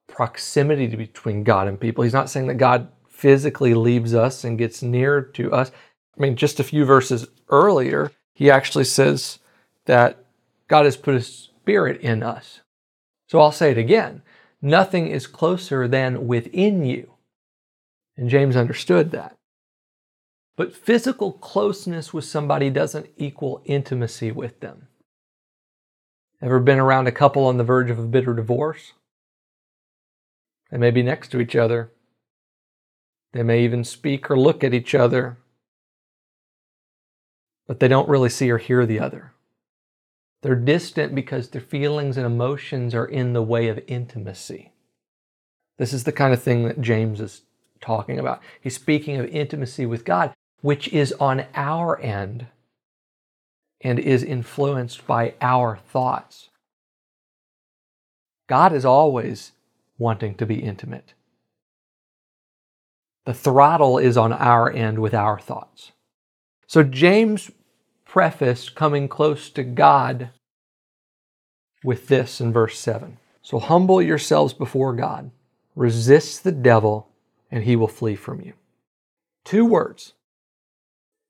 proximity 0.07 0.87
between 0.87 1.45
God 1.45 1.69
and 1.69 1.79
people. 1.79 2.05
He's 2.05 2.13
not 2.13 2.31
saying 2.31 2.47
that 2.49 2.55
God 2.55 2.89
physically 3.09 3.75
leaves 3.75 4.15
us 4.15 4.45
and 4.45 4.59
gets 4.59 4.83
near 4.83 5.21
to 5.21 5.53
us. 5.53 5.71
I 6.17 6.21
mean, 6.21 6.37
just 6.37 6.61
a 6.61 6.65
few 6.65 6.85
verses 6.85 7.27
earlier, 7.49 8.13
he 8.35 8.51
actually 8.51 8.85
says 8.85 9.39
that 9.87 10.25
God 10.69 10.85
has 10.85 10.97
put 10.97 11.15
his 11.15 11.51
spirit 11.67 12.01
in 12.01 12.23
us. 12.23 12.61
So 13.29 13.41
I'll 13.41 13.51
say 13.51 13.73
it 13.73 13.79
again 13.79 14.23
nothing 14.63 15.09
is 15.09 15.27
closer 15.27 15.89
than 15.89 16.29
within 16.29 16.85
you. 16.85 17.15
And 18.17 18.31
James 18.31 18.57
understood 18.57 19.11
that. 19.11 19.37
But 20.57 20.75
physical 20.75 21.33
closeness 21.33 22.15
with 22.15 22.25
somebody 22.25 22.71
doesn't 22.71 23.11
equal 23.17 23.63
intimacy 23.65 24.31
with 24.31 24.61
them. 24.61 24.87
Ever 26.41 26.61
been 26.61 26.79
around 26.79 27.09
a 27.09 27.13
couple 27.13 27.45
on 27.47 27.59
the 27.59 27.65
verge 27.65 27.91
of 27.91 27.99
a 27.99 28.07
bitter 28.07 28.33
divorce? 28.33 28.93
They 30.71 30.79
may 30.79 30.93
be 30.93 31.03
next 31.03 31.31
to 31.33 31.41
each 31.41 31.57
other. 31.57 31.91
They 33.33 33.43
may 33.43 33.65
even 33.65 33.83
speak 33.83 34.31
or 34.31 34.39
look 34.39 34.63
at 34.63 34.73
each 34.73 34.95
other, 34.95 35.37
but 37.67 37.81
they 37.81 37.89
don't 37.89 38.09
really 38.09 38.31
see 38.31 38.51
or 38.51 38.59
hear 38.59 38.87
the 38.87 39.01
other. 39.01 39.33
They're 40.43 40.55
distant 40.55 41.15
because 41.15 41.49
their 41.49 41.61
feelings 41.61 42.17
and 42.17 42.27
emotions 42.27 42.95
are 42.95 43.07
in 43.07 43.33
the 43.33 43.43
way 43.43 43.69
of 43.69 43.81
intimacy. 43.87 44.73
This 45.79 45.93
is 45.93 46.05
the 46.05 46.13
kind 46.13 46.33
of 46.33 46.43
thing 46.43 46.67
that 46.69 46.81
James 46.81 47.21
is 47.21 47.43
talking 47.81 48.19
about. 48.19 48.41
He's 48.61 48.75
speaking 48.75 49.17
of 49.17 49.27
intimacy 49.27 49.87
with 49.87 50.05
God, 50.05 50.33
which 50.61 50.89
is 50.89 51.13
on 51.15 51.47
our 51.55 52.01
end 52.01 52.47
and 53.81 53.99
is 53.99 54.23
influenced 54.23 55.07
by 55.07 55.35
our 55.41 55.77
thoughts. 55.77 56.49
God 58.49 58.73
is 58.73 58.85
always 58.85 59.53
wanting 59.99 60.35
to 60.37 60.47
be 60.47 60.63
intimate. 60.63 61.15
The 63.25 63.35
throttle 63.35 63.99
is 63.99 64.17
on 64.17 64.33
our 64.33 64.71
end 64.71 65.01
with 65.01 65.13
our 65.13 65.39
thoughts. 65.39 65.93
So 66.67 66.83
James 66.83 67.51
prefaced 68.17 68.75
coming 68.75 69.09
close 69.09 69.51
to 69.51 69.63
God 69.63 70.31
with 71.85 72.09
this 72.09 72.41
in 72.41 72.51
verse 72.51 72.79
7. 72.79 73.19
So 73.43 73.59
humble 73.59 74.01
yourselves 74.01 74.55
before 74.55 74.95
God, 74.95 75.31
resist 75.75 76.43
the 76.43 76.51
devil, 76.51 77.11
and 77.51 77.65
he 77.65 77.77
will 77.77 77.89
flee 77.89 78.17
from 78.17 78.41
you. 78.41 78.55
Two 79.45 79.67
words 79.67 80.15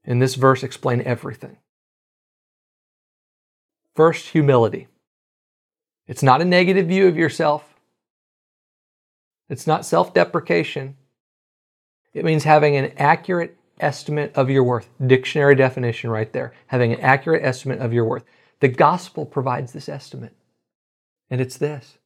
in 0.05 0.21
this 0.21 0.37
verse 0.37 0.63
explain 0.63 1.03
everything. 1.03 1.57
First, 3.97 4.29
humility. 4.29 4.87
It's 6.07 6.23
not 6.23 6.41
a 6.41 6.45
negative 6.45 6.87
view 6.87 7.09
of 7.09 7.17
yourself. 7.17 7.65
It's 9.49 9.67
not 9.67 9.85
self 9.85 10.15
deprecation. 10.15 10.97
It 12.15 12.25
means 12.25 12.45
having 12.45 12.77
an 12.77 12.93
accurate 12.97 13.56
estimate 13.81 14.33
of 14.35 14.51
your 14.51 14.65
worth. 14.65 14.89
Dictionary 15.05 15.55
definition 15.55 16.11
right 16.11 16.33
there. 16.33 16.53
Having 16.69 16.95
an 16.95 17.01
accurate 17.01 17.45
estimate 17.45 17.81
of 17.81 17.93
your 17.93 18.05
worth. 18.05 18.25
The 18.61 18.69
gospel 18.69 19.27
provides 19.27 19.73
this 19.73 19.89
estimate, 19.89 20.35
and 21.31 21.41
it's 21.41 21.59
this 21.59 21.99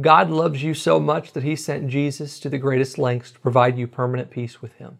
God 0.00 0.30
loves 0.30 0.62
you 0.62 0.74
so 0.74 1.00
much 1.00 1.32
that 1.32 1.42
he 1.42 1.56
sent 1.56 1.88
Jesus 1.88 2.38
to 2.40 2.48
the 2.48 2.58
greatest 2.58 2.98
lengths 2.98 3.32
to 3.32 3.40
provide 3.40 3.78
you 3.78 3.86
permanent 3.86 4.30
peace 4.30 4.62
with 4.62 4.74
him. 4.74 4.98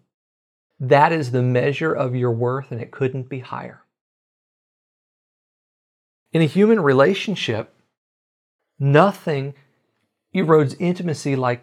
That 0.81 1.13
is 1.13 1.31
the 1.31 1.43
measure 1.43 1.93
of 1.93 2.17
your 2.17 2.33
worth, 2.33 2.73
and 2.73 2.81
it 2.81 2.91
couldn't 2.91 3.29
be 3.29 3.41
higher. 3.41 3.83
In 6.33 6.43
a 6.43 6.47
human 6.47 6.81
relationship, 6.81 7.73
nothing 8.79 9.55
erodes 10.35 10.77
intimacy 10.79 11.37
like 11.37 11.63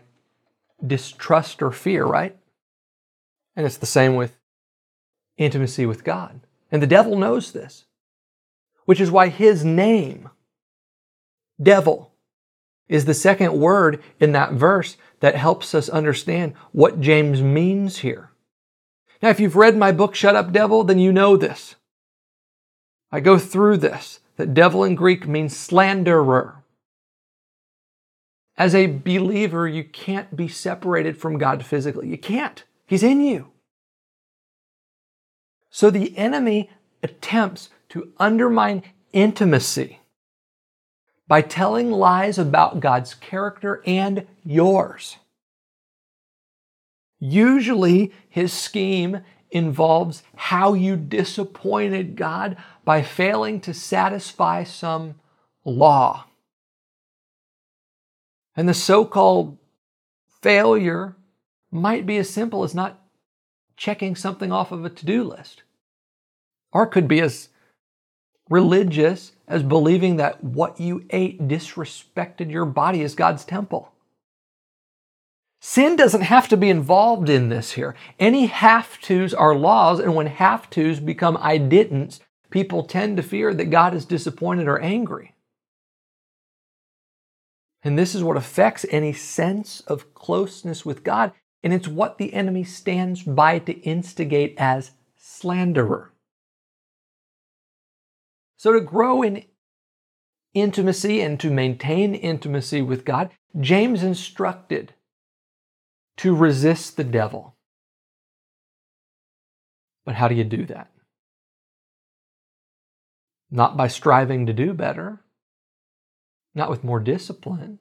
distrust 0.85 1.61
or 1.61 1.71
fear, 1.71 2.05
right? 2.05 2.37
And 3.55 3.65
it's 3.65 3.77
the 3.77 3.85
same 3.85 4.15
with 4.15 4.37
intimacy 5.37 5.85
with 5.85 6.03
God. 6.03 6.41
And 6.71 6.81
the 6.81 6.87
devil 6.87 7.17
knows 7.17 7.51
this, 7.51 7.85
which 8.85 8.99
is 8.99 9.11
why 9.11 9.29
his 9.29 9.63
name, 9.63 10.29
devil, 11.61 12.13
is 12.87 13.05
the 13.05 13.13
second 13.13 13.53
word 13.53 14.01
in 14.19 14.31
that 14.33 14.53
verse 14.53 14.97
that 15.19 15.35
helps 15.35 15.73
us 15.73 15.89
understand 15.89 16.53
what 16.71 16.99
James 16.99 17.41
means 17.41 17.99
here. 17.99 18.31
Now, 19.21 19.29
if 19.29 19.39
you've 19.39 19.55
read 19.55 19.77
my 19.77 19.91
book, 19.91 20.15
Shut 20.15 20.35
Up 20.35 20.51
Devil, 20.51 20.83
then 20.83 20.99
you 20.99 21.13
know 21.13 21.37
this. 21.37 21.75
I 23.11 23.19
go 23.19 23.37
through 23.37 23.77
this 23.77 24.19
that 24.37 24.53
devil 24.53 24.83
in 24.83 24.95
Greek 24.95 25.27
means 25.27 25.55
slanderer. 25.55 26.63
As 28.57 28.75
a 28.75 28.87
believer, 28.87 29.67
you 29.67 29.83
can't 29.83 30.35
be 30.35 30.47
separated 30.47 31.17
from 31.17 31.37
God 31.37 31.65
physically. 31.65 32.09
You 32.09 32.17
can't. 32.17 32.63
He's 32.93 33.01
in 33.01 33.21
you. 33.21 33.49
So 35.71 35.89
the 35.89 36.15
enemy 36.15 36.69
attempts 37.01 37.69
to 37.89 38.13
undermine 38.19 38.83
intimacy 39.11 39.99
by 41.27 41.41
telling 41.41 41.89
lies 41.89 42.37
about 42.37 42.81
God's 42.81 43.15
character 43.15 43.81
and 43.87 44.27
yours. 44.45 45.17
Usually, 47.19 48.11
his 48.29 48.53
scheme 48.53 49.21
involves 49.49 50.21
how 50.35 50.75
you 50.75 50.95
disappointed 50.95 52.15
God 52.15 52.57
by 52.85 53.01
failing 53.01 53.59
to 53.61 53.73
satisfy 53.73 54.65
some 54.65 55.15
law. 55.65 56.25
And 58.55 58.69
the 58.69 58.75
so 58.75 59.03
called 59.03 59.57
failure 60.43 61.15
might 61.73 62.05
be 62.05 62.17
as 62.17 62.29
simple 62.29 62.63
as 62.63 62.75
not 62.75 63.01
checking 63.75 64.15
something 64.15 64.51
off 64.51 64.71
of 64.71 64.85
a 64.85 64.89
to 64.89 65.05
do 65.05 65.23
list, 65.23 65.63
or 66.71 66.85
could 66.85 67.07
be 67.07 67.19
as 67.19 67.49
religious 68.49 69.33
as 69.47 69.63
believing 69.63 70.17
that 70.17 70.43
what 70.43 70.79
you 70.79 71.05
ate 71.09 71.47
disrespected 71.47 72.51
your 72.51 72.65
body 72.65 73.01
as 73.01 73.15
God's 73.15 73.43
temple. 73.45 73.91
Sin 75.61 75.95
doesn't 75.95 76.21
have 76.21 76.49
to 76.49 76.57
be 76.57 76.69
involved 76.69 77.29
in 77.29 77.47
this 77.47 77.71
here. 77.71 77.95
Any 78.19 78.47
have 78.47 78.99
tos 78.99 79.33
are 79.33 79.55
laws, 79.55 79.99
and 79.99 80.13
when 80.13 80.27
have 80.27 80.69
tos 80.69 80.99
become 80.99 81.37
I 81.39 81.57
didn't, 81.57 82.19
people 82.49 82.83
tend 82.83 83.17
to 83.17 83.23
fear 83.23 83.53
that 83.53 83.69
God 83.69 83.93
is 83.93 84.05
disappointed 84.05 84.67
or 84.67 84.79
angry. 84.79 85.33
And 87.81 87.97
this 87.97 88.13
is 88.13 88.23
what 88.23 88.37
affects 88.37 88.85
any 88.89 89.13
sense 89.13 89.79
of 89.81 90.13
closeness 90.13 90.85
with 90.85 91.03
God, 91.03 91.31
and 91.63 91.73
it's 91.73 91.87
what 91.87 92.17
the 92.17 92.33
enemy 92.33 92.63
stands 92.63 93.23
by 93.23 93.59
to 93.59 93.79
instigate 93.81 94.53
as 94.57 94.91
slanderer. 95.15 96.11
So, 98.57 98.73
to 98.73 98.81
grow 98.81 99.21
in 99.23 99.45
intimacy 100.53 101.21
and 101.21 101.39
to 101.39 101.49
maintain 101.49 102.13
intimacy 102.13 102.81
with 102.81 103.05
God, 103.05 103.31
James 103.59 104.03
instructed 104.03 104.93
to 106.17 106.35
resist 106.35 106.97
the 106.97 107.03
devil. 107.03 107.55
But 110.05 110.15
how 110.15 110.27
do 110.27 110.35
you 110.35 110.43
do 110.43 110.65
that? 110.65 110.91
Not 113.49 113.77
by 113.77 113.87
striving 113.87 114.45
to 114.47 114.53
do 114.53 114.73
better, 114.73 115.23
not 116.53 116.69
with 116.69 116.83
more 116.83 116.99
discipline, 116.99 117.79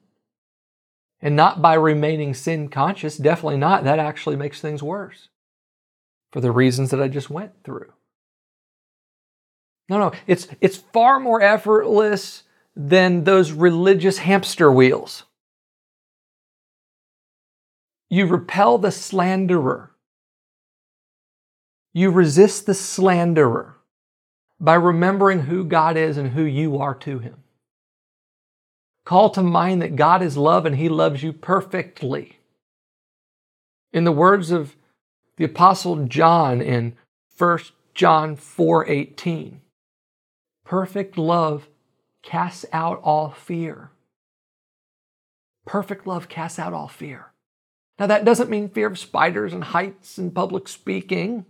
and 1.23 1.37
not 1.37 1.61
by 1.61 1.73
remaining 1.73 2.33
sin 2.33 2.67
conscious. 2.67 3.17
Definitely 3.17 3.57
not. 3.57 3.85
That 3.85 3.97
actually 3.97 4.35
makes 4.35 4.59
things 4.59 4.83
worse 4.83 5.29
for 6.33 6.41
the 6.41 6.51
reasons 6.51 6.91
that 6.91 7.01
I 7.01 7.07
just 7.07 7.29
went 7.29 7.53
through. 7.63 7.93
No, 9.87 9.99
no, 9.99 10.11
it's, 10.27 10.47
it's 10.59 10.77
far 10.77 11.19
more 11.19 11.41
effortless 11.41 12.43
than 12.75 13.23
those 13.23 13.51
religious 13.51 14.17
hamster 14.17 14.71
wheels. 14.71 15.23
You 18.09 18.25
repel 18.25 18.77
the 18.77 18.91
slanderer. 18.91 19.91
You 21.93 22.11
resist 22.11 22.65
the 22.65 22.73
slanderer 22.73 23.77
by 24.59 24.75
remembering 24.75 25.41
who 25.41 25.63
God 25.63 25.95
is 25.95 26.17
and 26.17 26.31
who 26.31 26.43
you 26.43 26.77
are 26.79 26.95
to 26.95 27.19
Him. 27.19 27.42
Call 29.05 29.29
to 29.31 29.43
mind 29.43 29.81
that 29.81 29.95
God 29.95 30.21
is 30.21 30.37
love 30.37 30.65
and 30.65 30.77
He 30.77 30.89
loves 30.89 31.23
you 31.23 31.33
perfectly. 31.33 32.39
In 33.91 34.05
the 34.05 34.11
words 34.11 34.49
of 34.51 34.75
the 35.37 35.45
Apostle 35.45 36.05
John 36.05 36.61
in 36.61 36.95
1 37.37 37.59
John 37.93 38.35
4:18, 38.35 39.59
Perfect 40.63 41.17
love 41.17 41.67
casts 42.21 42.65
out 42.71 43.01
all 43.03 43.31
fear. 43.31 43.91
Perfect 45.65 46.07
love 46.07 46.29
casts 46.29 46.59
out 46.59 46.73
all 46.73 46.87
fear. 46.87 47.31
Now, 47.99 48.07
that 48.07 48.25
doesn't 48.25 48.49
mean 48.49 48.69
fear 48.69 48.87
of 48.87 48.97
spiders 48.97 49.53
and 49.53 49.63
heights 49.63 50.17
and 50.17 50.33
public 50.33 50.67
speaking, 50.67 51.45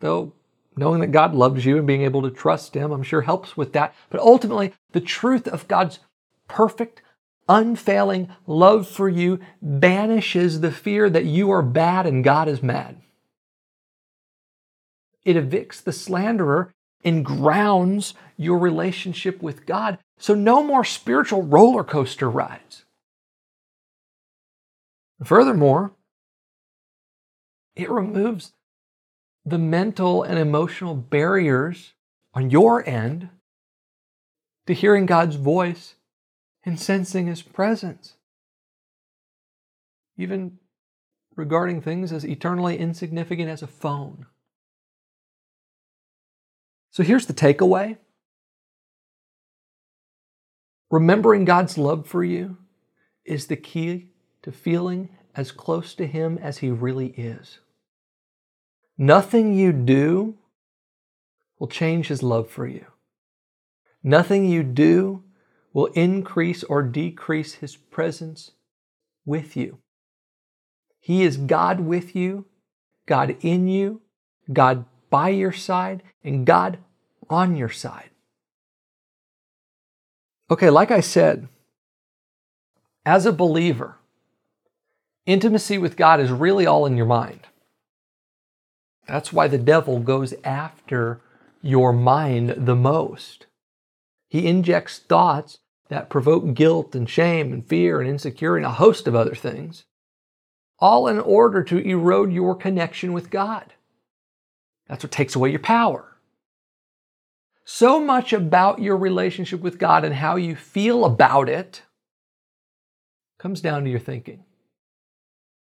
though 0.00 0.32
knowing 0.76 1.00
that 1.00 1.12
God 1.12 1.34
loves 1.34 1.64
you 1.64 1.78
and 1.78 1.86
being 1.86 2.02
able 2.02 2.22
to 2.22 2.30
trust 2.30 2.74
Him, 2.74 2.92
I'm 2.92 3.02
sure 3.02 3.22
helps 3.22 3.56
with 3.56 3.72
that. 3.72 3.94
But 4.10 4.20
ultimately, 4.20 4.72
the 4.92 5.00
truth 5.00 5.46
of 5.48 5.68
God's 5.68 6.00
perfect, 6.48 7.02
unfailing 7.48 8.28
love 8.46 8.88
for 8.88 9.08
you 9.08 9.40
banishes 9.62 10.60
the 10.60 10.72
fear 10.72 11.08
that 11.10 11.24
you 11.24 11.50
are 11.50 11.62
bad 11.62 12.06
and 12.06 12.24
God 12.24 12.48
is 12.48 12.62
mad. 12.62 13.00
It 15.24 15.36
evicts 15.36 15.82
the 15.82 15.92
slanderer 15.92 16.72
and 17.04 17.24
grounds 17.24 18.14
your 18.36 18.58
relationship 18.58 19.42
with 19.42 19.66
God. 19.66 19.98
So, 20.18 20.34
no 20.34 20.62
more 20.62 20.84
spiritual 20.84 21.42
roller 21.42 21.84
coaster 21.84 22.30
rides. 22.30 22.84
Furthermore, 25.22 25.92
It 27.76 27.90
removes 27.90 28.52
the 29.44 29.58
mental 29.58 30.22
and 30.22 30.38
emotional 30.38 30.94
barriers 30.94 31.92
on 32.32 32.50
your 32.50 32.86
end 32.88 33.28
to 34.66 34.72
hearing 34.72 35.06
God's 35.06 35.36
voice 35.36 35.94
and 36.64 36.80
sensing 36.80 37.26
His 37.26 37.42
presence. 37.42 38.14
Even 40.16 40.58
regarding 41.36 41.82
things 41.82 42.12
as 42.12 42.24
eternally 42.24 42.78
insignificant 42.78 43.50
as 43.50 43.62
a 43.62 43.66
phone. 43.66 44.26
So 46.90 47.02
here's 47.02 47.26
the 47.26 47.34
takeaway 47.34 47.98
remembering 50.90 51.44
God's 51.44 51.76
love 51.76 52.06
for 52.06 52.22
you 52.22 52.56
is 53.24 53.48
the 53.48 53.56
key 53.56 54.10
to 54.42 54.52
feeling 54.52 55.08
as 55.34 55.50
close 55.50 55.92
to 55.94 56.06
Him 56.06 56.38
as 56.38 56.58
He 56.58 56.70
really 56.70 57.08
is. 57.08 57.58
Nothing 58.96 59.54
you 59.54 59.72
do 59.72 60.36
will 61.58 61.68
change 61.68 62.08
His 62.08 62.22
love 62.22 62.48
for 62.48 62.66
you. 62.66 62.86
Nothing 64.02 64.44
you 64.46 64.62
do 64.62 65.22
will 65.72 65.86
increase 65.86 66.62
or 66.64 66.82
decrease 66.82 67.54
His 67.54 67.76
presence 67.76 68.52
with 69.24 69.56
you. 69.56 69.78
He 71.00 71.22
is 71.22 71.36
God 71.36 71.80
with 71.80 72.14
you, 72.14 72.46
God 73.06 73.36
in 73.40 73.68
you, 73.68 74.00
God 74.52 74.84
by 75.10 75.30
your 75.30 75.52
side, 75.52 76.02
and 76.22 76.46
God 76.46 76.78
on 77.28 77.56
your 77.56 77.68
side. 77.68 78.10
Okay, 80.50 80.70
like 80.70 80.90
I 80.90 81.00
said, 81.00 81.48
as 83.04 83.26
a 83.26 83.32
believer, 83.32 83.96
intimacy 85.26 85.78
with 85.78 85.96
God 85.96 86.20
is 86.20 86.30
really 86.30 86.66
all 86.66 86.86
in 86.86 86.96
your 86.96 87.06
mind. 87.06 87.40
That's 89.06 89.32
why 89.32 89.48
the 89.48 89.58
devil 89.58 89.98
goes 90.00 90.34
after 90.44 91.20
your 91.62 91.92
mind 91.92 92.54
the 92.56 92.76
most. 92.76 93.46
He 94.28 94.46
injects 94.46 94.98
thoughts 94.98 95.58
that 95.88 96.08
provoke 96.08 96.54
guilt 96.54 96.94
and 96.94 97.08
shame 97.08 97.52
and 97.52 97.66
fear 97.66 98.00
and 98.00 98.08
insecurity 98.08 98.64
and 98.64 98.72
a 98.72 98.76
host 98.76 99.06
of 99.06 99.14
other 99.14 99.34
things, 99.34 99.84
all 100.78 101.06
in 101.06 101.20
order 101.20 101.62
to 101.62 101.78
erode 101.78 102.32
your 102.32 102.54
connection 102.54 103.12
with 103.12 103.30
God. 103.30 103.74
That's 104.88 105.04
what 105.04 105.12
takes 105.12 105.34
away 105.34 105.50
your 105.50 105.60
power. 105.60 106.16
So 107.64 107.98
much 107.98 108.32
about 108.32 108.80
your 108.80 108.96
relationship 108.96 109.60
with 109.60 109.78
God 109.78 110.04
and 110.04 110.14
how 110.14 110.36
you 110.36 110.54
feel 110.54 111.04
about 111.04 111.48
it 111.48 111.82
comes 113.38 113.60
down 113.60 113.84
to 113.84 113.90
your 113.90 114.00
thinking. 114.00 114.44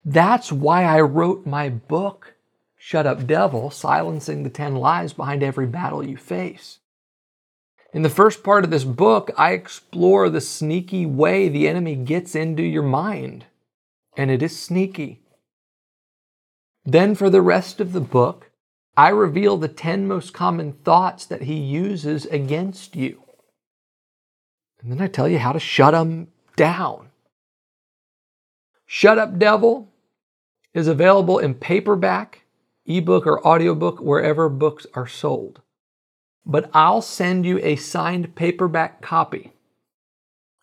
That's 0.06 0.52
why 0.52 0.84
I 0.84 1.02
wrote 1.02 1.46
my 1.46 1.69
book, 1.69 2.33
Shut 2.86 3.08
Up 3.08 3.26
Devil 3.26 3.72
Silencing 3.72 4.43
the 4.43 4.50
10 4.50 4.76
Lies 4.76 5.13
Behind 5.13 5.41
Every 5.41 5.65
Battle 5.65 6.06
You 6.06 6.17
Face. 6.17 6.80
In 7.93 8.02
the 8.02 8.10
first 8.10 8.43
part 8.43 8.65
of 8.65 8.72
this 8.72 8.84
book, 8.84 9.32
I 9.38 9.54
explore 9.54 10.30
the 10.30 10.41
sneaky 10.41 11.06
way 11.06 11.48
the 11.48 11.69
enemy 11.69 11.96
gets 11.96 12.36
into 12.36 12.62
your 12.62 12.84
mind. 12.84 13.46
And 14.17 14.30
it 14.30 14.43
is 14.43 14.60
sneaky. 14.60 15.22
Then, 16.84 17.15
for 17.15 17.30
the 17.30 17.41
rest 17.41 17.80
of 17.80 17.93
the 17.93 18.02
book, 18.02 18.52
I 18.98 19.10
reveal 19.12 19.56
the 19.56 19.69
10 19.69 20.06
most 20.06 20.34
common 20.34 20.74
thoughts 20.74 21.26
that 21.28 21.43
he 21.43 21.56
uses 21.56 22.26
against 22.26 22.98
you. 22.98 23.24
And 24.82 24.91
then 24.91 25.00
I 25.00 25.08
tell 25.08 25.30
you 25.30 25.39
how 25.39 25.54
to 25.54 25.60
shut 25.60 25.93
them 25.93 26.28
down. 26.58 27.12
Shut 28.86 29.17
Up 29.17 29.39
Devil 29.39 29.89
is 30.74 30.89
available 30.89 31.39
in 31.39 31.54
paperback, 31.56 32.42
ebook, 32.86 33.26
or 33.26 33.46
audiobook 33.46 34.00
wherever 34.00 34.50
books 34.50 34.86
are 34.93 35.08
sold. 35.08 35.62
But 36.46 36.69
I'll 36.74 37.02
send 37.02 37.46
you 37.46 37.60
a 37.60 37.76
signed 37.76 38.36
paperback 38.36 39.02
copy 39.02 39.54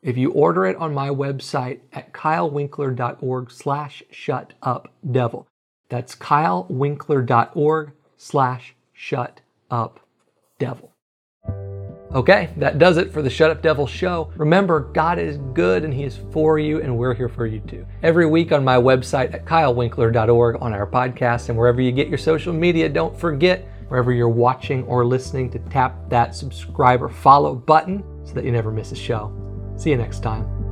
if 0.02 0.16
you 0.16 0.33
order 0.33 0.66
it 0.66 0.76
on 0.76 0.94
my 0.94 1.09
website 1.09 1.80
at 1.92 2.12
kylewinkler.org 2.12 3.50
slash 3.50 4.02
shutupdevil. 4.12 5.46
That's 5.88 6.14
kylewinkler.org 6.14 7.92
slash 8.16 8.74
shut 8.92 9.40
up 9.70 10.00
devil. 10.59 10.89
Okay, 12.12 12.50
that 12.56 12.78
does 12.78 12.96
it 12.96 13.12
for 13.12 13.22
the 13.22 13.30
Shut 13.30 13.52
Up 13.52 13.62
Devil 13.62 13.86
show. 13.86 14.32
Remember, 14.36 14.80
God 14.80 15.20
is 15.20 15.38
good 15.54 15.84
and 15.84 15.94
He 15.94 16.02
is 16.02 16.18
for 16.32 16.58
you, 16.58 16.80
and 16.80 16.98
we're 16.98 17.14
here 17.14 17.28
for 17.28 17.46
you 17.46 17.60
too. 17.60 17.86
Every 18.02 18.26
week 18.26 18.50
on 18.50 18.64
my 18.64 18.76
website 18.76 19.32
at 19.32 19.44
kylewinkler.org, 19.44 20.60
on 20.60 20.72
our 20.72 20.88
podcast, 20.88 21.50
and 21.50 21.58
wherever 21.58 21.80
you 21.80 21.92
get 21.92 22.08
your 22.08 22.18
social 22.18 22.52
media, 22.52 22.88
don't 22.88 23.16
forget, 23.16 23.68
wherever 23.86 24.12
you're 24.12 24.28
watching 24.28 24.82
or 24.84 25.06
listening, 25.06 25.50
to 25.50 25.60
tap 25.70 26.10
that 26.10 26.34
subscribe 26.34 27.00
or 27.00 27.08
follow 27.08 27.54
button 27.54 28.02
so 28.24 28.34
that 28.34 28.44
you 28.44 28.50
never 28.50 28.72
miss 28.72 28.90
a 28.90 28.96
show. 28.96 29.32
See 29.76 29.90
you 29.90 29.96
next 29.96 30.20
time. 30.20 30.69